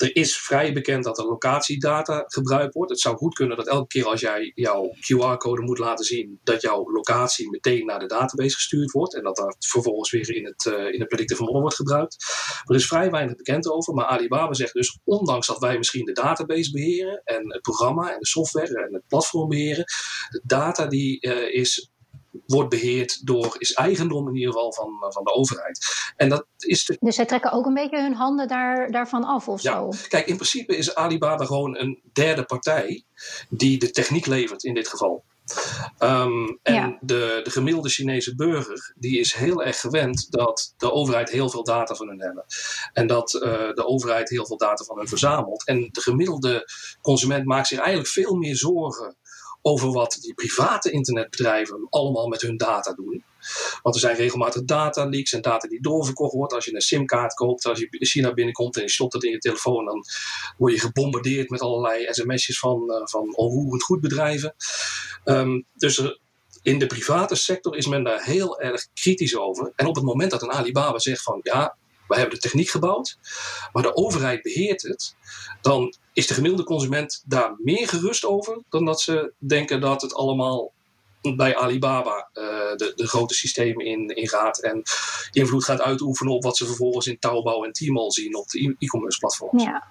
[0.00, 2.90] er is vrij bekend dat er locatiedata gebruikt wordt.
[2.90, 6.62] Het zou goed kunnen dat elke keer als jij jouw QR-code moet laten zien, dat
[6.62, 9.14] jouw locatie meteen naar de database gestuurd wordt.
[9.14, 12.16] En dat dat vervolgens weer in het, uh, in het predictive model wordt gebruikt.
[12.64, 13.94] Er is vrij weinig bekend over.
[13.94, 18.18] Maar Alibaba zegt dus, ondanks dat wij misschien de database beheren en het programma en
[18.18, 19.84] de software en het platform beheren,
[20.30, 21.90] de data die uh, is
[22.46, 25.78] wordt beheerd door, is eigendom in ieder geval van, van de overheid.
[26.16, 26.96] En dat is de...
[27.00, 29.72] Dus zij trekken ook een beetje hun handen daar, daarvan af of ja.
[29.72, 29.92] zo?
[30.08, 33.04] Kijk, in principe is Alibaba gewoon een derde partij
[33.48, 35.24] die de techniek levert in dit geval.
[35.98, 36.98] Um, en ja.
[37.00, 41.64] de, de gemiddelde Chinese burger die is heel erg gewend dat de overheid heel veel
[41.64, 42.44] data van hen hebben.
[42.92, 43.40] En dat uh,
[43.72, 45.66] de overheid heel veel data van hen verzamelt.
[45.66, 46.68] En de gemiddelde
[47.00, 49.16] consument maakt zich eigenlijk veel meer zorgen
[49.62, 53.24] over wat die private internetbedrijven allemaal met hun data doen.
[53.82, 56.52] Want er zijn regelmatig data leaks en data die doorverkocht wordt.
[56.52, 59.38] Als je een simkaart koopt, als je China binnenkomt en je stopt het in je
[59.38, 60.04] telefoon, dan
[60.56, 64.54] word je gebombardeerd met allerlei sms'jes van, uh, van onroerend goedbedrijven.
[65.24, 66.02] Um, dus
[66.62, 69.72] in de private sector is men daar heel erg kritisch over.
[69.76, 71.76] En op het moment dat een Alibaba zegt van ja,
[72.10, 73.18] wij hebben de techniek gebouwd,
[73.72, 75.14] maar de overheid beheert het,
[75.60, 80.14] dan is de gemiddelde consument daar meer gerust over dan dat ze denken dat het
[80.14, 80.72] allemaal
[81.36, 84.82] bij Alibaba de, de grote systemen in, in gaat en
[85.32, 89.18] invloed gaat uitoefenen op wat ze vervolgens in Taobao en Tmall zien op de e-commerce
[89.18, 89.62] platforms.
[89.62, 89.86] Ja.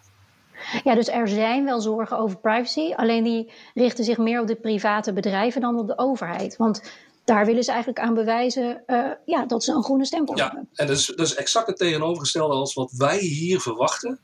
[0.84, 4.56] Ja, dus er zijn wel zorgen over privacy, alleen die richten zich meer op de
[4.56, 6.58] private bedrijven dan op de overheid.
[6.58, 6.82] Want
[7.30, 10.70] daar willen ze eigenlijk aan bewijzen uh, ja, dat ze een groene stempel ja, hebben.
[10.74, 14.20] En dat is, dat is exact het tegenovergestelde als wat wij hier verwachten.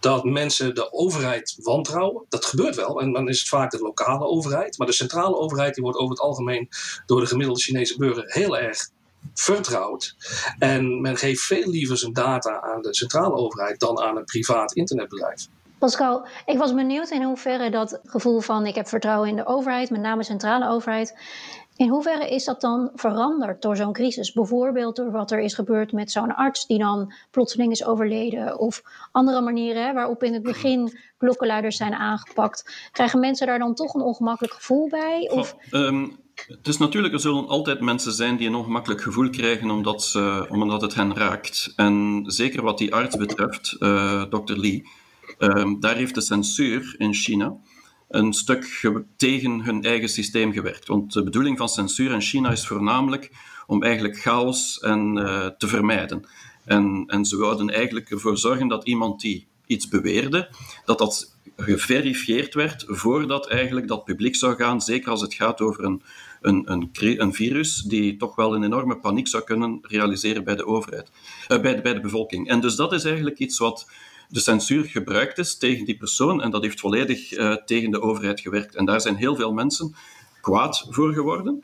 [0.00, 2.24] Dat mensen de overheid wantrouwen.
[2.28, 3.00] Dat gebeurt wel.
[3.00, 4.78] En dan is het vaak de lokale overheid.
[4.78, 6.68] Maar de centrale overheid die wordt over het algemeen
[7.06, 8.88] door de gemiddelde Chinese burger heel erg
[9.34, 10.16] vertrouwd.
[10.58, 14.72] En men geeft veel liever zijn data aan de centrale overheid dan aan een privaat
[14.72, 15.46] internetbedrijf.
[15.80, 19.90] Pascal, ik was benieuwd in hoeverre dat gevoel van ik heb vertrouwen in de overheid,
[19.90, 21.16] met name centrale overheid,
[21.80, 24.32] in hoeverre is dat dan veranderd door zo'n crisis?
[24.32, 28.58] Bijvoorbeeld door wat er is gebeurd met zo'n arts die dan plotseling is overleden.
[28.58, 32.88] Of andere manieren hè, waarop in het begin klokkenluiders zijn aangepakt.
[32.92, 35.30] Krijgen mensen daar dan toch een ongemakkelijk gevoel bij?
[35.32, 35.56] Of...
[35.70, 40.02] Ehm, het is natuurlijk, er zullen altijd mensen zijn die een ongemakkelijk gevoel krijgen omdat,
[40.02, 41.72] ze, omdat het hen raakt.
[41.76, 44.88] En zeker wat die arts betreft, uh, dokter Lee,
[45.38, 47.56] um, daar heeft de censuur in China
[48.10, 50.88] een stuk tegen hun eigen systeem gewerkt.
[50.88, 53.30] Want de bedoeling van censuur in China is voornamelijk
[53.66, 56.24] om eigenlijk chaos en, uh, te vermijden.
[56.64, 60.48] En, en ze wilden eigenlijk ervoor zorgen dat iemand die iets beweerde,
[60.84, 65.84] dat dat geverifieerd werd voordat eigenlijk dat publiek zou gaan, zeker als het gaat over
[65.84, 66.02] een,
[66.40, 70.66] een, een, een virus die toch wel een enorme paniek zou kunnen realiseren bij de
[70.66, 71.10] overheid,
[71.48, 72.48] uh, bij, bij de bevolking.
[72.48, 73.90] En dus dat is eigenlijk iets wat
[74.30, 78.40] de censuur gebruikt is tegen die persoon en dat heeft volledig uh, tegen de overheid
[78.40, 78.74] gewerkt.
[78.74, 79.94] En daar zijn heel veel mensen
[80.40, 81.60] kwaad voor geworden.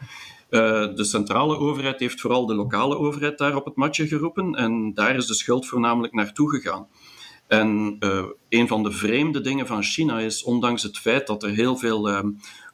[0.50, 0.60] Uh,
[0.94, 5.16] de centrale overheid heeft vooral de lokale overheid daar op het matje geroepen en daar
[5.16, 6.86] is de schuld voornamelijk naartoe gegaan.
[7.46, 11.50] En uh, een van de vreemde dingen van China is, ondanks het feit dat er
[11.50, 12.20] heel veel uh,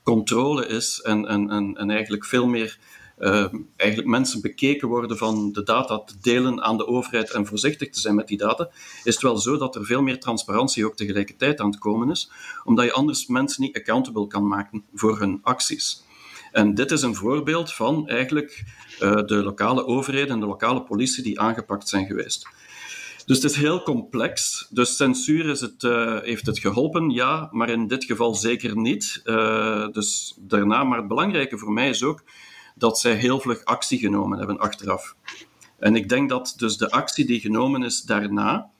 [0.02, 2.78] controle is en, en, en, en eigenlijk veel meer
[3.18, 3.46] uh,
[3.76, 8.00] eigenlijk mensen bekeken worden van de data te delen aan de overheid en voorzichtig te
[8.00, 8.70] zijn met die data,
[9.04, 12.30] is het wel zo dat er veel meer transparantie ook tegelijkertijd aan het komen is,
[12.64, 16.02] omdat je anders mensen niet accountable kan maken voor hun acties.
[16.52, 18.64] En dit is een voorbeeld van eigenlijk
[19.00, 22.48] uh, de lokale overheden en de lokale politie die aangepakt zijn geweest.
[23.26, 24.66] Dus het is heel complex.
[24.70, 29.20] Dus censuur is het, uh, heeft het geholpen, ja, maar in dit geval zeker niet.
[29.92, 32.22] Dus daarna, maar het belangrijke voor mij is ook
[32.82, 35.16] dat zij heel vlug actie genomen hebben achteraf.
[35.78, 38.70] En ik denk dat dus de actie die genomen is daarna,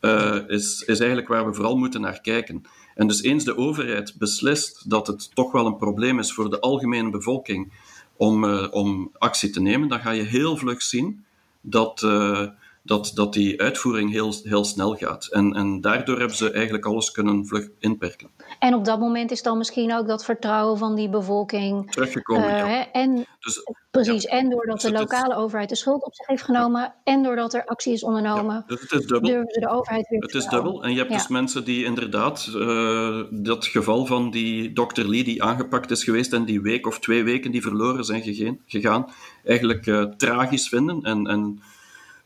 [0.00, 2.62] uh, is, is eigenlijk waar we vooral moeten naar kijken.
[2.94, 6.60] En dus eens de overheid beslist dat het toch wel een probleem is voor de
[6.60, 7.72] algemene bevolking
[8.16, 11.24] om, uh, om actie te nemen, dan ga je heel vlug zien
[11.60, 12.48] dat, uh,
[12.82, 15.26] dat, dat die uitvoering heel, heel snel gaat.
[15.30, 18.30] En, en daardoor hebben ze eigenlijk alles kunnen vlug inperken.
[18.58, 22.50] En op dat moment is dan misschien ook dat vertrouwen van die bevolking teruggekomen.
[22.50, 22.90] Uh, ja.
[22.92, 24.28] En dus, precies, ja.
[24.30, 27.54] en doordat dus de lokale is, overheid de schuld op zich heeft genomen en doordat
[27.54, 29.30] er actie is ondernomen, dus het is dubbel.
[29.30, 30.84] durven ze de overheid weer Het is dubbel.
[30.84, 35.42] En je hebt dus mensen die inderdaad uh, dat geval van die dokter Lee die
[35.42, 39.10] aangepakt is geweest en die week of twee weken die verloren zijn gegaan, gegaan
[39.44, 41.62] eigenlijk uh, tragisch vinden en, en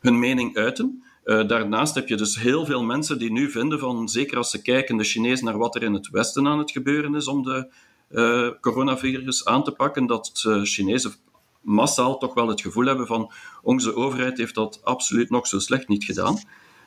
[0.06, 1.02] hun mening uiten.
[1.24, 4.62] Uh, daarnaast heb je dus heel veel mensen die nu vinden van, zeker als ze
[4.62, 7.68] kijken, de Chinezen, naar wat er in het Westen aan het gebeuren is om de
[8.10, 11.12] uh, coronavirus aan te pakken, dat uh, Chinezen
[11.60, 15.88] massaal toch wel het gevoel hebben van onze overheid heeft dat absoluut nog zo slecht
[15.88, 16.38] niet gedaan.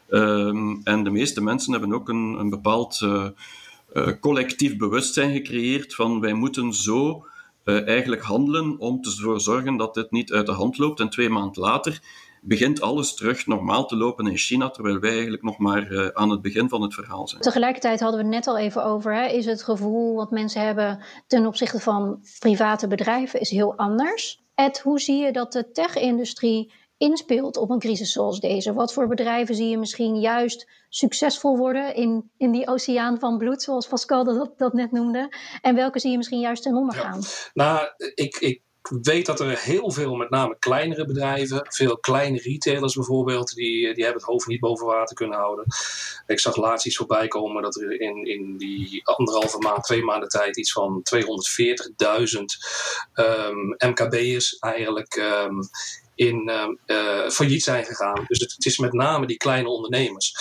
[0.10, 3.08] Um, en de meeste mensen hebben ook een, een bepaald
[4.20, 7.26] collectief bewustzijn gecreëerd van wij moeten zo
[7.64, 11.00] eigenlijk handelen om ervoor zorgen dat dit niet uit de hand loopt.
[11.00, 12.02] En twee maanden later
[12.42, 16.30] begint alles terug normaal te lopen in China, terwijl wij eigenlijk nog maar uh, aan
[16.30, 17.42] het begin van het verhaal zijn.
[17.42, 21.04] Tegelijkertijd hadden we het net al even over, hè, is het gevoel wat mensen hebben
[21.28, 24.42] ten opzichte van private bedrijven is heel anders.
[24.56, 28.74] Ed, hoe zie je dat de tech-industrie inspeelt op een crisis zoals deze?
[28.74, 33.62] Wat voor bedrijven zie je misschien juist succesvol worden in, in die oceaan van bloed,
[33.62, 35.34] zoals Pascal dat, dat net noemde?
[35.62, 37.20] En welke zie je misschien juist ten onder gaan?
[37.20, 37.28] Ja.
[37.54, 42.94] Nou, ik, ik weet dat er heel veel, met name kleinere bedrijven, veel kleine retailers
[42.94, 45.66] bijvoorbeeld, die, die hebben het hoofd niet boven water kunnen houden.
[46.28, 50.30] Ik zag laatst iets voorbij komen dat er in, in die anderhalve maand, twee maanden
[50.30, 52.42] tijd, iets van 240.000
[53.14, 55.60] um, MKB'ers eigenlijk um,
[56.16, 56.52] in
[56.86, 58.26] uh, failliet zijn gegaan.
[58.28, 60.36] Dus het, is met name die kleine ondernemers.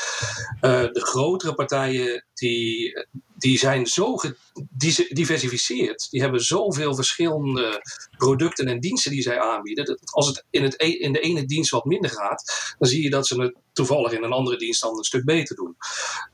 [0.61, 2.93] Uh, de grotere partijen die,
[3.39, 6.07] die zijn zo gediversifieerd.
[6.11, 7.83] Die hebben zoveel verschillende
[8.17, 9.85] producten en diensten die zij aanbieden.
[9.85, 13.03] Dat als het in, het e- in de ene dienst wat minder gaat, dan zie
[13.03, 15.77] je dat ze het toevallig in een andere dienst dan een stuk beter doen.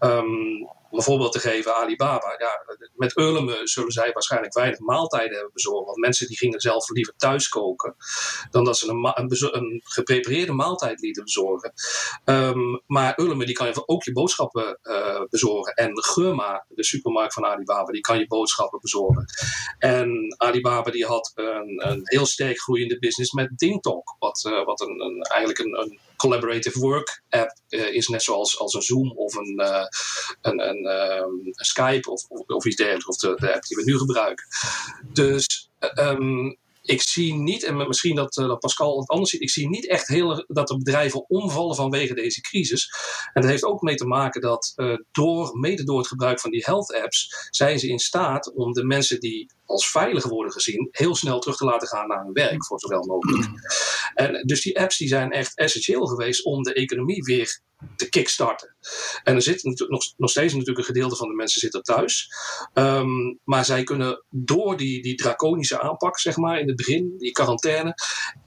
[0.01, 2.37] Um, om een voorbeeld te geven, Alibaba.
[2.39, 5.87] Ja, met Urleme zullen zij waarschijnlijk weinig maaltijden hebben bezorgd.
[5.87, 7.95] Want mensen die gingen zelf liever thuis koken.
[8.51, 11.73] Dan dat ze een, een, geprepareerde maaltijd lieten bezorgen.
[12.25, 15.75] Um, maar Urleme die kan ook je boodschappen uh, bezorgen.
[15.75, 19.25] En Geurma, de supermarkt van Alibaba, die kan je boodschappen bezorgen.
[19.79, 24.17] En Alibaba die had een, een heel sterk groeiende business met DingTalk.
[24.19, 28.75] Wat, uh, wat een, een, eigenlijk een collaborative work app uh, is, net zoals als
[28.75, 29.87] een Zoom of een, uh,
[30.41, 34.47] een, een, een, Skype of, of, iets dergelijks, of de, app die we nu gebruiken.
[35.13, 39.69] Dus um, ik zie niet, en misschien dat, dat Pascal het anders ziet, ik zie
[39.69, 42.91] niet echt heel, dat de bedrijven omvallen vanwege deze crisis.
[43.33, 44.75] En dat heeft ook mee te maken dat
[45.13, 48.85] door, mede door het gebruik van die health apps, zijn ze in staat om de
[48.85, 52.67] mensen die als veilig worden gezien, heel snel terug te laten gaan naar hun werk,
[52.67, 53.49] voor zowel mogelijk.
[54.15, 57.61] En dus die apps die zijn echt essentieel geweest om de economie weer
[57.97, 58.77] te kickstarten.
[59.23, 62.29] En er zit nog, nog steeds natuurlijk een gedeelte van de mensen zitten thuis.
[62.75, 67.33] Um, maar zij kunnen door die, die draconische aanpak, zeg maar, in het begin, die
[67.33, 67.95] quarantaine,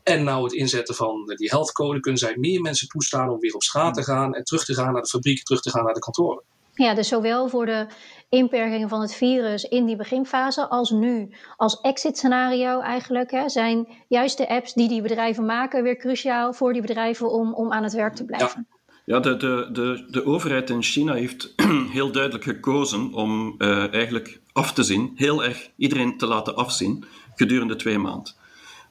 [0.03, 3.63] en nou het inzetten van die healthcode, kunnen zij meer mensen toestaan om weer op
[3.63, 5.99] straat te gaan en terug te gaan naar de fabrieken, terug te gaan naar de
[5.99, 6.43] kantoren.
[6.77, 7.87] Ja, dus zowel voor de
[8.29, 13.87] inperkingen van het virus in die beginfase als nu als exit scenario eigenlijk hè, zijn
[14.07, 17.83] juist de apps die die bedrijven maken weer cruciaal voor die bedrijven om, om aan
[17.83, 18.65] het werk te blijven.
[18.69, 18.75] Ja.
[19.05, 21.53] Ja, de, de, de, de overheid in China heeft
[21.97, 27.05] heel duidelijk gekozen om uh, eigenlijk af te zien, heel erg iedereen te laten afzien
[27.35, 28.33] gedurende twee maanden.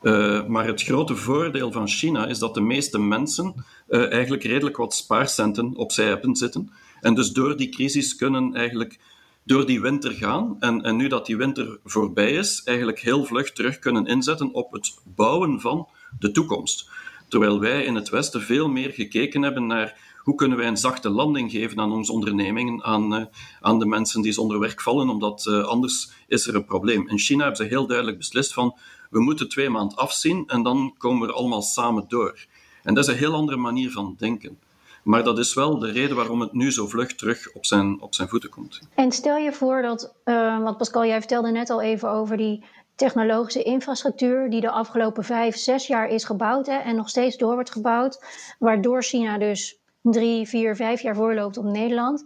[0.03, 4.77] Uh, maar het grote voordeel van China is dat de meeste mensen uh, eigenlijk redelijk
[4.77, 6.71] wat spaarcenten opzij hebben zitten.
[7.07, 8.99] En dus door die crisis kunnen eigenlijk
[9.45, 10.57] door die winter gaan.
[10.61, 14.73] En, en nu dat die winter voorbij is, eigenlijk heel vlug terug kunnen inzetten op
[14.73, 15.89] het bouwen van
[16.19, 16.91] de toekomst.
[17.29, 21.09] Terwijl wij in het Westen veel meer gekeken hebben naar hoe kunnen wij een zachte
[21.09, 23.25] landing geven aan onze ondernemingen, aan, uh,
[23.61, 27.09] aan de mensen die zonder werk vallen, omdat uh, anders is er een probleem.
[27.09, 28.77] In China hebben ze heel duidelijk beslist van
[29.11, 32.47] we moeten twee maanden afzien en dan komen we allemaal samen door.
[32.83, 34.59] En dat is een heel andere manier van denken.
[35.07, 38.15] Maar dat is wel de reden waarom het nu zo vlug terug op zijn, op
[38.15, 38.81] zijn voeten komt.
[38.95, 42.65] En stel je voor dat, uh, wat Pascal, jij vertelde net al even over die
[42.95, 47.71] technologische infrastructuur die de afgelopen vijf, zes jaar is gebouwd en nog steeds door wordt
[47.71, 48.25] gebouwd,
[48.59, 52.25] waardoor China dus drie, vier, vijf jaar voorloopt op Nederland.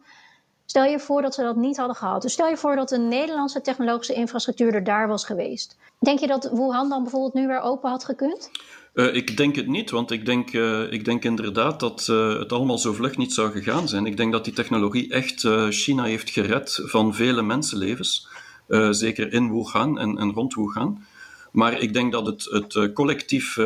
[0.64, 2.22] Stel je voor dat ze dat niet hadden gehad.
[2.22, 5.76] Dus stel je voor dat de Nederlandse technologische infrastructuur er daar was geweest.
[5.98, 8.50] Denk je dat Wuhan dan bijvoorbeeld nu weer open had gekund?
[8.94, 12.52] Uh, ik denk het niet, want ik denk, uh, ik denk inderdaad dat uh, het
[12.52, 14.06] allemaal zo vlug niet zou gegaan zijn.
[14.06, 18.28] Ik denk dat die technologie echt China heeft gered van vele mensenlevens.
[18.90, 21.04] zeker in Wuhan en, en rond Wuhan.
[21.52, 23.58] Maar ik denk dat het, het collectief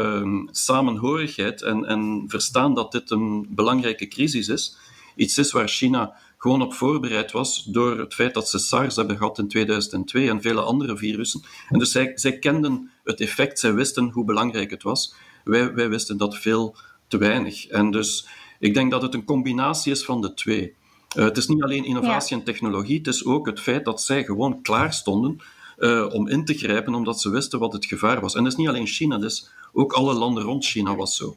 [0.51, 4.77] samenhorigheid en, en verstaan dat dit een belangrijke crisis is,
[5.17, 9.17] iets is waar China gewoon op voorbereid was door het feit dat ze SARS hebben
[9.17, 11.43] gehad in 2002 en vele andere virussen.
[11.69, 15.15] En dus zij, zij kenden het effect, zij wisten hoe belangrijk het was.
[15.45, 16.77] Wij, wij wisten dat veel
[17.09, 17.67] te weinig.
[17.67, 20.75] En dus ik denk dat het een combinatie is van de twee.
[21.17, 22.41] Uh, het is niet alleen innovatie ja.
[22.41, 25.41] en technologie, het is ook het feit dat zij gewoon klaar stonden
[25.79, 28.35] uh, om in te grijpen, omdat ze wisten wat het gevaar was.
[28.35, 31.37] En dat is niet alleen China, dus ook alle landen rond China was zo.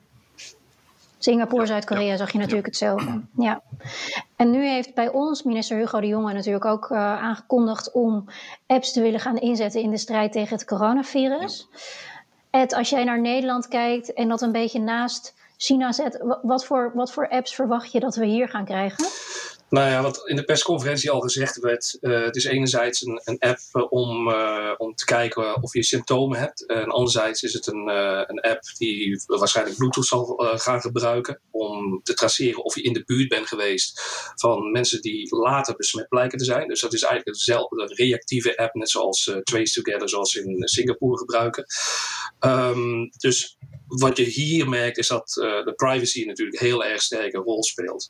[1.18, 3.22] Singapore, Zuid-Korea zag je natuurlijk hetzelfde.
[3.38, 3.62] Ja.
[4.36, 8.26] En nu heeft bij ons minister Hugo de Jonge natuurlijk ook uh, aangekondigd om
[8.68, 11.68] apps te willen gaan inzetten in de strijd tegen het coronavirus.
[12.50, 16.92] Ed, als jij naar Nederland kijkt en dat een beetje naast China zet, wat voor,
[16.94, 19.06] wat voor apps verwacht je dat we hier gaan krijgen?
[19.70, 23.40] Nou ja, wat in de persconferentie al gezegd werd, uh, het is enerzijds een, een
[23.40, 26.66] app uh, om, uh, om te kijken of je symptomen hebt.
[26.66, 27.88] En anderzijds is het een,
[28.30, 33.04] een app die waarschijnlijk Bluetooth zal gaan gebruiken om te traceren of je in de
[33.06, 34.02] buurt bent geweest
[34.36, 36.68] van mensen die later besmet blijken te zijn.
[36.68, 41.66] Dus dat is eigenlijk dezelfde reactieve app, net zoals Trace Together, zoals in Singapore gebruiken.
[42.40, 47.34] Um, dus wat je hier merkt is dat uh, de privacy natuurlijk heel erg sterk
[47.34, 48.10] een rol speelt.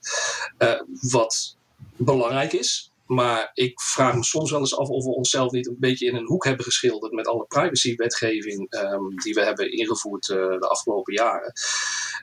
[0.60, 1.58] Uh, wat
[1.96, 2.92] belangrijk is.
[3.06, 6.16] Maar ik vraag me soms wel eens af of we onszelf niet een beetje in
[6.16, 11.14] een hoek hebben geschilderd met alle privacywetgeving um, die we hebben ingevoerd uh, de afgelopen
[11.14, 11.54] jaren.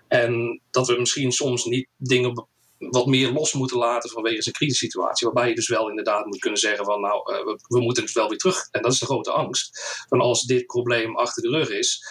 [0.08, 2.46] En dat we misschien soms niet dingen
[2.90, 5.27] wat meer los moeten laten vanwege een crisissituatie.
[5.27, 8.29] Waarbij je dus wel inderdaad moet kunnen zeggen van nou, uh, we, moeten het wel
[8.29, 8.68] weer terug.
[8.70, 9.79] En dat is de grote angst.
[10.09, 12.05] Van als dit probleem achter de rug is,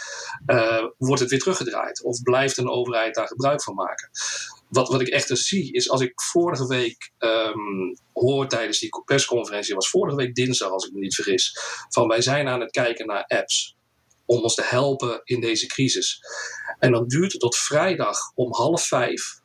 [0.46, 2.04] uh, wordt het weer teruggedraaid.
[2.04, 4.10] Of blijft een overheid daar gebruik van maken.
[4.70, 8.90] wat, wat ik echt dus zie, is als ik vorige week um, hoor tijdens die
[9.06, 11.58] persconferentie, was vorige week dinsdag, als ik me niet vergis,
[11.90, 13.76] van wij zijn aan het kijken naar apps
[14.26, 16.20] om ons te helpen in deze crisis.
[16.80, 19.42] En dan duurt het tot vrijdag om half vijf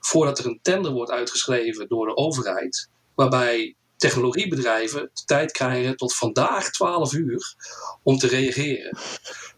[0.00, 6.14] voordat er een tender wordt uitgeschreven door de overheid, waarbij technologiebedrijven de tijd krijgen tot
[6.14, 7.54] vandaag 12 uur
[8.02, 8.96] om te reageren.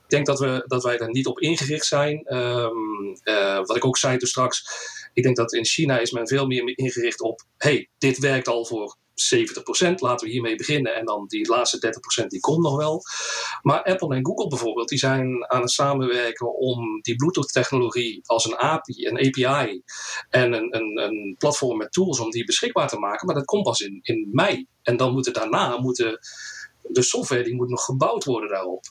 [0.03, 2.37] Ik denk dat, we, dat wij daar niet op ingericht zijn.
[2.37, 4.65] Um, uh, wat ik ook zei toen straks,
[5.13, 8.65] ik denk dat in China is men veel meer ingericht op, hey, dit werkt al
[8.65, 10.95] voor 70%, laten we hiermee beginnen.
[10.95, 13.03] En dan die laatste 30% die komt nog wel.
[13.63, 18.57] Maar Apple en Google bijvoorbeeld, die zijn aan het samenwerken om die Bluetooth-technologie als een
[18.57, 19.83] API, een API
[20.29, 23.27] en een, een, een, platform met tools om die beschikbaar te maken.
[23.27, 24.67] Maar dat komt pas in, in mei.
[24.83, 26.19] En dan moeten daarna moeten
[26.83, 28.85] de software die moet nog gebouwd worden daarop.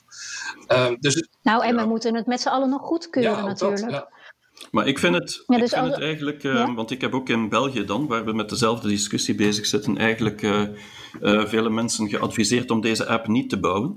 [0.68, 3.80] Um, dus, nou, en we moeten het met z'n allen nog goedkeuren ja, natuurlijk.
[3.80, 4.21] Dat, ja.
[4.70, 7.28] Maar ik vind het, ja, dus ik vind het eigenlijk, uh, want ik heb ook
[7.28, 10.62] in België dan, waar we met dezelfde discussie bezig zitten, eigenlijk uh,
[11.22, 13.96] uh, vele mensen geadviseerd om deze app niet te bouwen.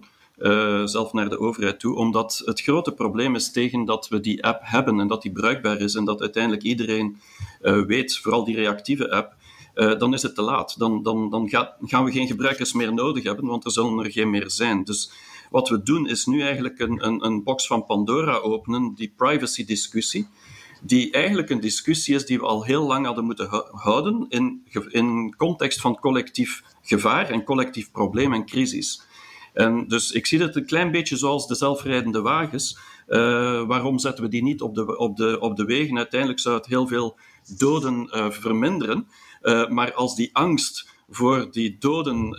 [0.86, 4.62] zelf naar de overheid toe, omdat het grote probleem is tegen dat we die app
[4.64, 7.18] hebben en dat die bruikbaar is en dat uiteindelijk iedereen
[7.62, 9.36] weet, vooral die reactieve app,
[9.74, 10.76] dan is het te laat.
[10.78, 11.50] Dan, dan, dan
[11.82, 14.84] gaan we geen gebruikers meer nodig hebben, want er zullen er geen meer zijn.
[14.84, 15.12] Dus
[15.50, 20.28] wat we doen is nu eigenlijk een, een, een box van Pandora openen, die privacy-discussie
[20.86, 25.36] die eigenlijk een discussie is die we al heel lang hadden moeten houden in, in
[25.38, 29.02] context van collectief gevaar en collectief probleem en crisis.
[29.54, 32.78] En dus ik zie het een klein beetje zoals de zelfrijdende wagens.
[33.08, 33.18] Uh,
[33.64, 35.98] waarom zetten we die niet op de, op, de, op de wegen?
[35.98, 37.18] Uiteindelijk zou het heel veel
[37.58, 39.08] doden uh, verminderen.
[39.42, 42.38] Uh, maar als die angst voor die doden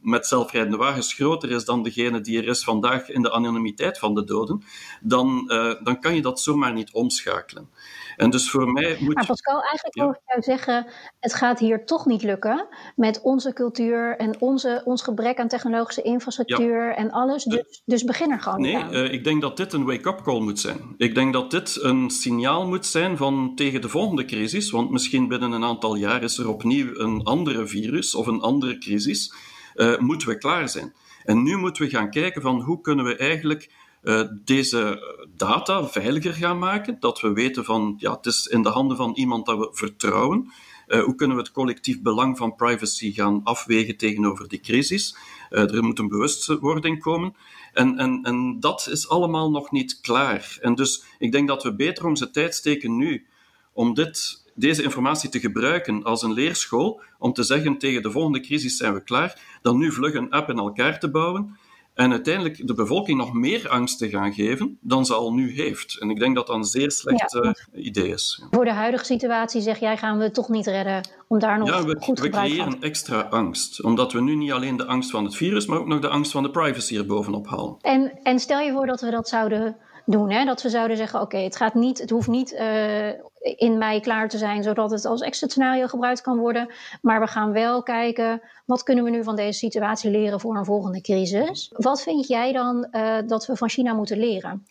[0.00, 4.14] met zelfrijdende wagens groter is dan degene die er is vandaag in de anonimiteit van
[4.14, 4.62] de doden,
[5.00, 5.46] dan,
[5.82, 7.68] dan kan je dat zomaar niet omschakelen.
[8.16, 10.04] En dus voor mij moet maar Pascal, eigenlijk ja.
[10.04, 10.86] ik jou zeggen,
[11.20, 16.02] het gaat hier toch niet lukken met onze cultuur en onze, ons gebrek aan technologische
[16.02, 16.94] infrastructuur ja.
[16.94, 17.44] en alles.
[17.44, 20.60] Dus, dus begin er gewoon nee, uh, ik denk dat dit een wake-up call moet
[20.60, 20.94] zijn.
[20.96, 25.28] Ik denk dat dit een signaal moet zijn van tegen de volgende crisis, want misschien
[25.28, 29.34] binnen een aantal jaar is er opnieuw een andere virus of een andere crisis,
[29.74, 30.94] uh, moeten we klaar zijn.
[31.24, 33.70] En nu moeten we gaan kijken van hoe kunnen we eigenlijk
[34.06, 35.02] uh, deze
[35.36, 36.96] data veiliger gaan maken.
[37.00, 40.52] Dat we weten van, ja, het is in de handen van iemand dat we vertrouwen.
[40.88, 45.16] Uh, hoe kunnen we het collectief belang van privacy gaan afwegen tegenover die crisis?
[45.50, 47.34] Uh, er moet een bewustwording komen.
[47.72, 50.58] En, en, en dat is allemaal nog niet klaar.
[50.60, 53.26] En dus ik denk dat we beter onze tijd steken nu
[53.72, 58.40] om dit, deze informatie te gebruiken als een leerschool, om te zeggen tegen de volgende
[58.40, 61.58] crisis zijn we klaar, dan nu vlug een app in elkaar te bouwen
[61.96, 66.00] en uiteindelijk de bevolking nog meer angst te gaan geven dan ze al nu heeft.
[66.00, 67.54] En ik denk dat dat een zeer slecht ja.
[67.74, 68.42] uh, idee is.
[68.50, 71.68] Voor de huidige situatie zeg jij, gaan we het toch niet redden om daar nog
[71.68, 73.82] ja, we, goed we creëren extra angst.
[73.82, 76.32] Omdat we nu niet alleen de angst van het virus, maar ook nog de angst
[76.32, 77.76] van de privacy erbovenop halen.
[77.80, 79.76] En, en stel je voor dat we dat zouden
[80.06, 80.30] doen.
[80.30, 80.44] Hè?
[80.44, 83.08] Dat we zouden zeggen, oké, het gaat niet, het hoeft niet uh,
[83.56, 86.68] in mei klaar te zijn, zodat het als exit scenario gebruikt kan worden.
[87.02, 90.64] Maar we gaan wel kijken, wat kunnen we nu van deze situatie leren voor een
[90.64, 91.70] volgende crisis?
[91.76, 94.66] Wat vind jij dan uh, dat we van China moeten leren?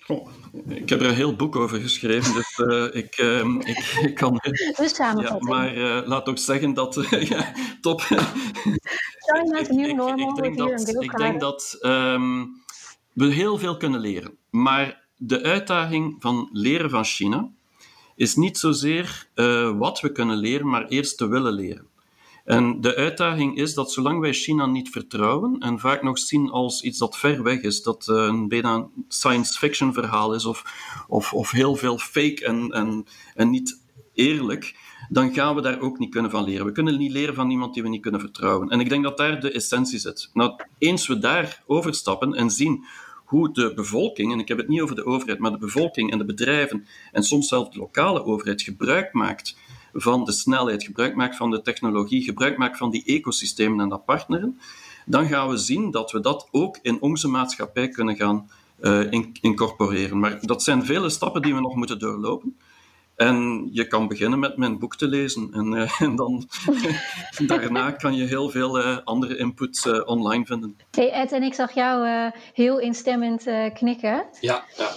[0.67, 4.41] Ik heb er een heel boek over geschreven, dus uh, ik, uh, ik, ik, kan...
[4.75, 5.75] Dus ja, maar
[6.05, 7.05] laat ook zeggen dat...
[7.09, 8.01] ja, top.
[8.01, 10.37] China is nieuw normal.
[10.37, 12.63] Ik, ik, denk dat, ik denk dat um,
[13.13, 14.37] we heel veel kunnen leren.
[14.49, 17.49] Maar de uitdaging van leren van China
[18.15, 21.87] is niet zozeer uh, wat we kunnen leren, maar eerst te willen leren.
[22.45, 26.81] En de uitdaging is dat zolang wij China niet vertrouwen en vaak nog zien als
[26.81, 30.63] iets dat ver weg is, dat uh, een bijna science fiction verhaal is of,
[31.07, 33.05] of, of heel veel fake en, en,
[33.35, 33.81] en niet
[34.13, 34.75] eerlijk,
[35.09, 36.65] dan gaan we daar ook niet kunnen van leren.
[36.65, 38.69] We kunnen niet leren van iemand die we niet kunnen vertrouwen.
[38.69, 40.29] En ik denk dat daar de essentie zit.
[40.33, 42.85] Nou, eens we daar overstappen en zien
[43.25, 46.17] hoe de bevolking, en ik heb het niet over de overheid, maar de bevolking en
[46.17, 49.57] de bedrijven en soms zelfs de lokale overheid gebruik maakt
[49.93, 54.05] van de snelheid, gebruik maakt van de technologie, gebruik maakt van die ecosystemen en dat
[54.05, 54.59] partneren,
[55.05, 58.49] dan gaan we zien dat we dat ook in onze maatschappij kunnen gaan
[58.81, 59.11] uh,
[59.41, 60.19] incorporeren.
[60.19, 62.55] Maar dat zijn vele stappen die we nog moeten doorlopen.
[63.15, 65.49] En je kan beginnen met mijn boek te lezen.
[65.53, 66.49] En, uh, en dan
[67.47, 70.77] daarna kan je heel veel uh, andere inputs uh, online vinden.
[70.97, 73.43] Ed, en ik zag jou heel instemmend
[73.73, 74.25] knikken.
[74.39, 74.89] Ja, ja.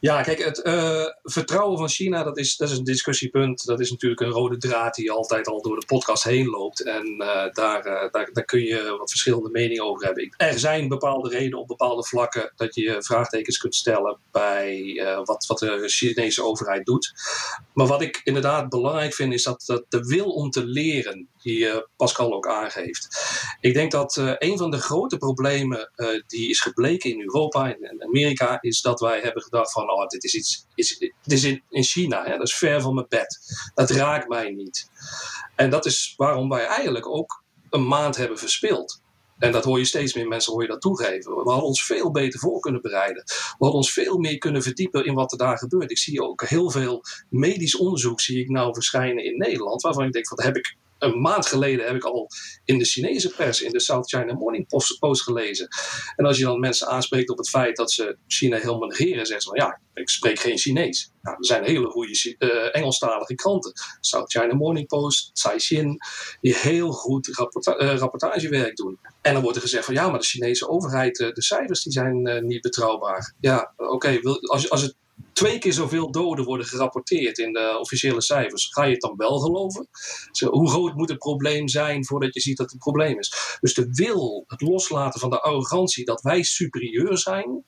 [0.00, 3.64] Ja, kijk, het uh, vertrouwen van China, dat is, dat is een discussiepunt.
[3.64, 6.84] Dat is natuurlijk een rode draad die altijd al door de podcast heen loopt.
[6.84, 7.16] En
[7.52, 10.34] daar, daar, daar kun je wat verschillende meningen over hebben.
[10.36, 15.58] Er zijn bepaalde redenen op bepaalde vlakken dat je vraagtekens kunt stellen bij wat, wat
[15.58, 17.12] de Chinese overheid doet.
[17.74, 21.86] Maar wat ik inderdaad belangrijk vind, is dat, dat de wil om te leren, die
[21.96, 23.08] Pascal ook aangeeft.
[23.60, 25.90] Ik denk dat een van de grote problemen
[26.26, 30.24] die is gebleken in Europa en Amerika, is dat wij hebben gedacht van oh, dit
[30.24, 33.38] is iets, is, dit is in, in China, hè, dat is ver van mijn bed.
[33.74, 34.90] Dat raakt mij niet.
[35.56, 39.00] En dat is waarom wij eigenlijk ook een maand hebben verspild.
[39.38, 41.34] En dat hoor je steeds meer mensen hoor je dat toegeven.
[41.34, 43.22] We hadden ons veel beter voor kunnen bereiden.
[43.24, 45.90] We hadden ons veel meer kunnen verdiepen in wat er daar gebeurt.
[45.90, 49.82] Ik zie ook heel veel medisch onderzoek zie ik nou verschijnen in Nederland.
[49.82, 52.28] Waarvan ik denk, dat heb ik een maand geleden heb ik al
[52.64, 55.68] in de Chinese pers, in de South China Morning Post, gelezen.
[56.16, 59.40] En als je dan mensen aanspreekt op het feit dat ze China helemaal negeren, zeggen
[59.40, 61.10] ze van ja, ik spreek geen Chinees.
[61.22, 63.72] Nou, er zijn hele goede uh, Engelstalige kranten.
[64.00, 65.98] South China Morning Post, Caixin,
[66.40, 68.98] die heel goed uh, rapportagewerk doen.
[69.22, 71.92] En dan wordt er gezegd van ja, maar de Chinese overheid, uh, de cijfers die
[71.92, 73.34] zijn niet betrouwbaar.
[73.40, 74.96] Ja, oké, als, als het
[75.32, 78.66] twee keer zoveel doden worden gerapporteerd in de officiële cijfers.
[78.66, 79.88] Ga je het dan wel geloven?
[80.50, 83.56] hoe groot moet het probleem zijn voordat je ziet dat het een probleem is?
[83.60, 87.64] Dus de wil, het loslaten van de arrogantie dat wij superieur zijn.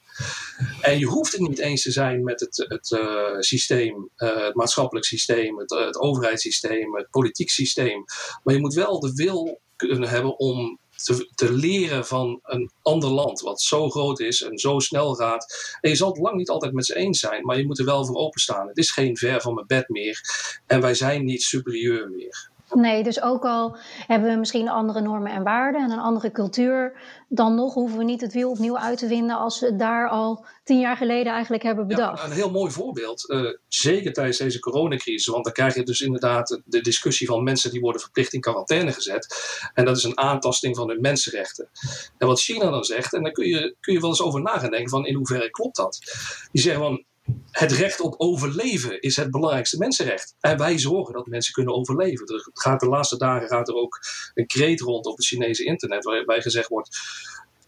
[0.80, 4.54] En je hoeft het niet eens te zijn met het, het uh, systeem, uh, het
[4.54, 8.04] maatschappelijk systeem, het, het overheidssysteem, het politiek systeem.
[8.42, 10.78] Maar je moet wel de wil kunnen hebben om
[11.34, 15.76] te, leren van een ander land, wat zo groot is en zo snel gaat.
[15.80, 17.84] En je zal het lang niet altijd met ze eens zijn, maar je moet er
[17.84, 18.68] wel voor openstaan.
[18.68, 20.20] Het is geen ver van mijn bed meer
[20.66, 22.52] en wij zijn niet superieur meer.
[22.74, 27.00] Nee, dus ook al hebben we misschien andere normen en waarden en een andere cultuur,
[27.28, 30.08] dan nog hoeven we niet het wiel opnieuw uit te vinden als we het daar
[30.08, 32.18] al tien jaar geleden eigenlijk hebben bedacht.
[32.22, 36.00] Ja, een heel mooi voorbeeld, uh, zeker tijdens deze coronacrisis, want dan krijg je dus
[36.00, 39.36] inderdaad de discussie van mensen die worden verplicht in quarantaine gezet.
[39.74, 41.68] En dat is een aantasting van hun mensenrechten.
[42.18, 44.58] En wat China dan zegt, en daar kun je, kun je wel eens over na
[44.58, 45.98] gaan denken van in hoeverre klopt dat.
[46.52, 47.04] Die zeggen van
[47.50, 50.34] het recht op overleven is het belangrijkste mensenrecht.
[50.40, 52.26] En wij zorgen dat mensen kunnen overleven.
[52.26, 54.00] Er gaat de laatste dagen gaat er ook
[54.34, 56.98] een kreet rond op het Chinese internet waarbij gezegd wordt: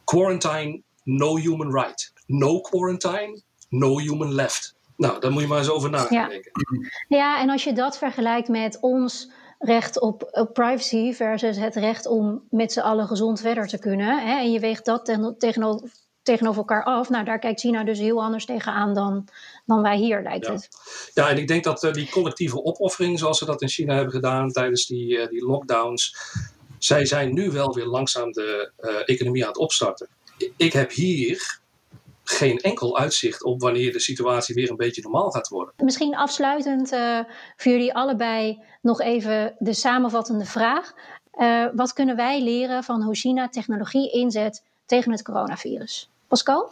[0.05, 2.13] quarantine, no human right.
[2.27, 4.75] No quarantine, no human left.
[4.97, 6.51] Nou, daar moet je maar eens over nadenken.
[7.09, 7.17] Ja.
[7.17, 12.07] ja, en als je dat vergelijkt met ons recht op, op, privacy versus het recht
[12.07, 14.27] om met z'n allen gezond verder te kunnen.
[14.27, 15.91] Hè, en je weegt dat ten, tegenover
[16.27, 17.09] tegenover elkaar af.
[17.09, 19.29] Nou, daar kijkt China dus heel anders tegenaan dan,
[19.67, 20.53] dan wij hier, lijkt ja.
[20.53, 20.69] het.
[21.15, 24.13] Ja, en ik denk dat uh, die collectieve opoffering, zoals ze dat in China hebben
[24.13, 26.17] gedaan tijdens die, uh, die lockdowns,
[26.79, 30.09] zij zijn nu wel weer langzaam de uh, economie aan het opstarten.
[30.57, 31.61] Ik heb hier
[32.25, 35.75] geen enkel uitzicht op wanneer de situatie weer een beetje normaal gaat worden.
[35.77, 36.89] Misschien afsluitend
[37.57, 40.93] voor jullie allebei nog even de samenvattende vraag.
[41.75, 46.11] wat kunnen wij leren van hoe China technologie inzet tegen het coronavirus?
[46.29, 46.71] Pascal?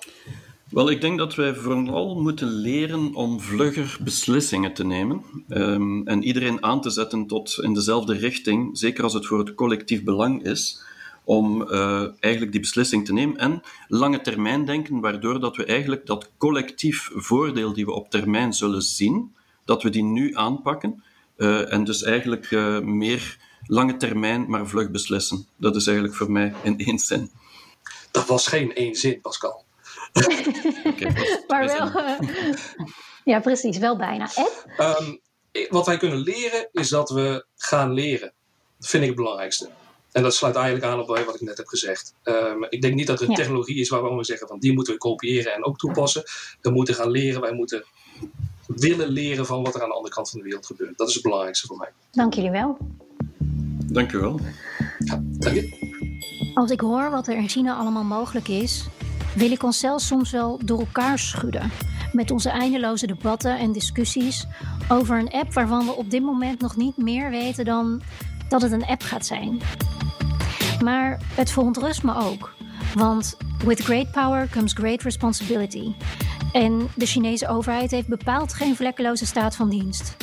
[0.70, 6.22] Wel, ik denk dat wij vooral moeten leren om vlugger beslissingen te nemen um, en
[6.22, 10.44] iedereen aan te zetten tot in dezelfde richting, zeker als het voor het collectief belang
[10.44, 10.82] is,
[11.24, 16.06] om uh, eigenlijk die beslissing te nemen en lange termijn denken, waardoor dat we eigenlijk
[16.06, 19.34] dat collectief voordeel die we op termijn zullen zien,
[19.64, 21.02] dat we die nu aanpakken
[21.36, 25.46] uh, en dus eigenlijk uh, meer lange termijn, maar vlug beslissen.
[25.56, 27.30] Dat is eigenlijk voor mij in één zin.
[28.14, 29.64] Dat was geen één zin, Pascal.
[31.48, 31.86] maar wel.
[31.86, 32.20] Uh,
[33.32, 34.30] ja, precies, wel bijna.
[34.78, 35.20] Um,
[35.68, 38.32] wat wij kunnen leren is dat we gaan leren.
[38.78, 39.70] Dat vind ik het belangrijkste.
[40.12, 42.14] En dat sluit eigenlijk aan op wat ik net heb gezegd.
[42.24, 43.36] Um, ik denk niet dat er een ja.
[43.36, 46.22] technologie is waarvan we zeggen van die moeten we kopiëren en ook toepassen.
[46.60, 47.84] We moeten gaan leren, wij moeten
[48.66, 50.98] willen leren van wat er aan de andere kant van de wereld gebeurt.
[50.98, 51.92] Dat is het belangrijkste voor mij.
[52.10, 52.78] Dank jullie wel.
[53.84, 54.40] Dank u wel.
[54.98, 55.92] Ja, dank je.
[56.54, 58.86] Als ik hoor wat er in China allemaal mogelijk is,
[59.34, 61.70] wil ik onszelf soms wel door elkaar schudden.
[62.12, 64.46] Met onze eindeloze debatten en discussies
[64.88, 68.02] over een app waarvan we op dit moment nog niet meer weten dan
[68.48, 69.60] dat het een app gaat zijn.
[70.82, 72.54] Maar het verontrust me ook.
[72.94, 75.94] Want with great power comes great responsibility.
[76.52, 80.16] En de Chinese overheid heeft bepaald geen vlekkeloze staat van dienst.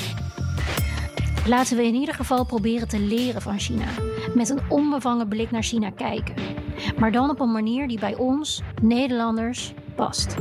[1.47, 3.87] Laten we in ieder geval proberen te leren van China.
[4.33, 6.35] Met een onbevangen blik naar China kijken.
[6.97, 10.35] Maar dan op een manier die bij ons, Nederlanders, past.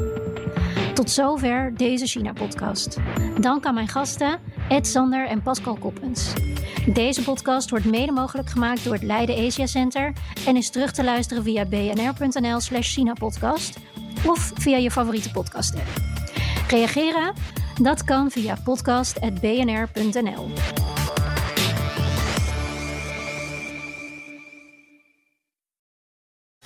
[0.95, 2.97] Tot zover deze China-podcast.
[3.41, 4.38] Dank aan mijn gasten,
[4.68, 6.32] Ed Sander en Pascal Koppens.
[6.93, 10.12] Deze podcast wordt mede mogelijk gemaakt door het Leiden Asia Center
[10.47, 13.78] en is terug te luisteren via bnr.nl/slash China-podcast
[14.26, 15.88] of via je favoriete podcast-app.
[16.68, 17.32] Reageren?
[17.82, 20.49] Dat kan via podcast.bnr.nl.